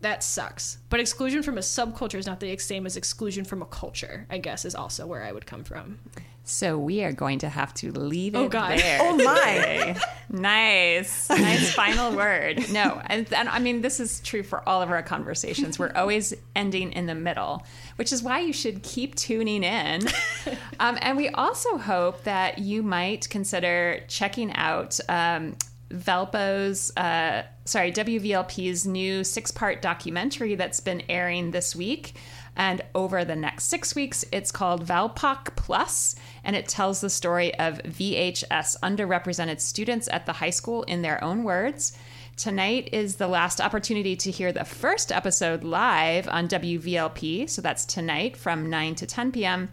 [0.00, 0.78] That sucks.
[0.88, 4.38] But exclusion from a subculture is not the same as exclusion from a culture, I
[4.38, 5.98] guess, is also where I would come from.
[6.42, 8.78] So we are going to have to leave Oh, it God.
[8.78, 8.98] there.
[9.02, 10.00] Oh, my.
[10.30, 12.72] nice, nice final word.
[12.72, 15.78] No, and, and I mean this is true for all of our conversations.
[15.78, 17.64] We're always ending in the middle,
[17.96, 20.02] which is why you should keep tuning in.
[20.80, 24.98] Um, and we also hope that you might consider checking out.
[25.10, 25.54] Um,
[25.90, 32.14] Valpo's, uh, sorry, WVLP's new six part documentary that's been airing this week.
[32.56, 37.54] And over the next six weeks, it's called Valpoc Plus, and it tells the story
[37.58, 41.96] of VHS underrepresented students at the high school in their own words.
[42.36, 47.84] Tonight is the last opportunity to hear the first episode live on WVLP, so that's
[47.84, 49.70] tonight from 9 to 10 p.m.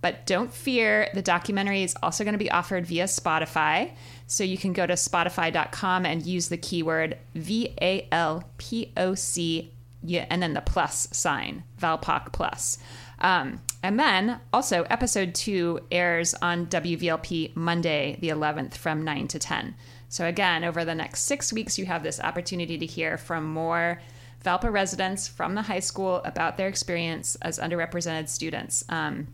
[0.00, 3.92] But don't fear, the documentary is also going to be offered via Spotify.
[4.30, 9.16] So you can go to spotify.com and use the keyword V A L P O
[9.16, 9.72] C
[10.08, 12.78] and then the plus sign, Valpoc Plus.
[13.18, 19.40] Um, and then also, episode two airs on WVLP Monday, the 11th, from 9 to
[19.40, 19.74] 10.
[20.08, 24.00] So, again, over the next six weeks, you have this opportunity to hear from more
[24.44, 28.84] Valpo residents from the high school about their experience as underrepresented students.
[28.88, 29.26] Um,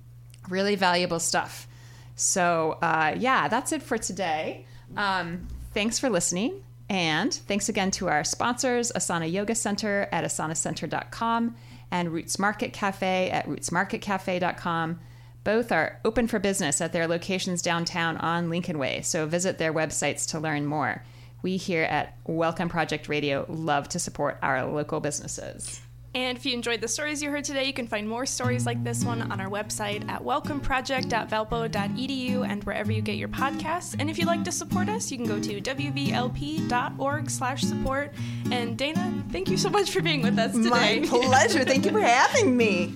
[0.49, 1.68] really valuable stuff.
[2.14, 4.64] So, uh, yeah, that's it for today.
[4.97, 6.62] Um, thanks for listening.
[6.89, 11.57] And thanks again to our sponsors, Asana Yoga Center at asanacenter.com
[11.91, 15.01] and Roots Market Cafe at rootsmarketcafe.com.
[15.45, 19.72] Both are open for business at their locations downtown on Lincoln Way, so visit their
[19.72, 21.05] websites to learn more.
[21.43, 25.80] We here at Welcome Project Radio love to support our local businesses.
[26.16, 28.82] And if you enjoyed the stories you heard today, you can find more stories like
[28.82, 33.94] this one on our website at welcomeproject.valpo.edu and wherever you get your podcasts.
[33.98, 38.14] And if you'd like to support us, you can go to wvlp.org slash support.
[38.50, 41.00] And Dana, thank you so much for being with us today.
[41.00, 41.66] My pleasure.
[41.66, 42.94] Thank you for having me.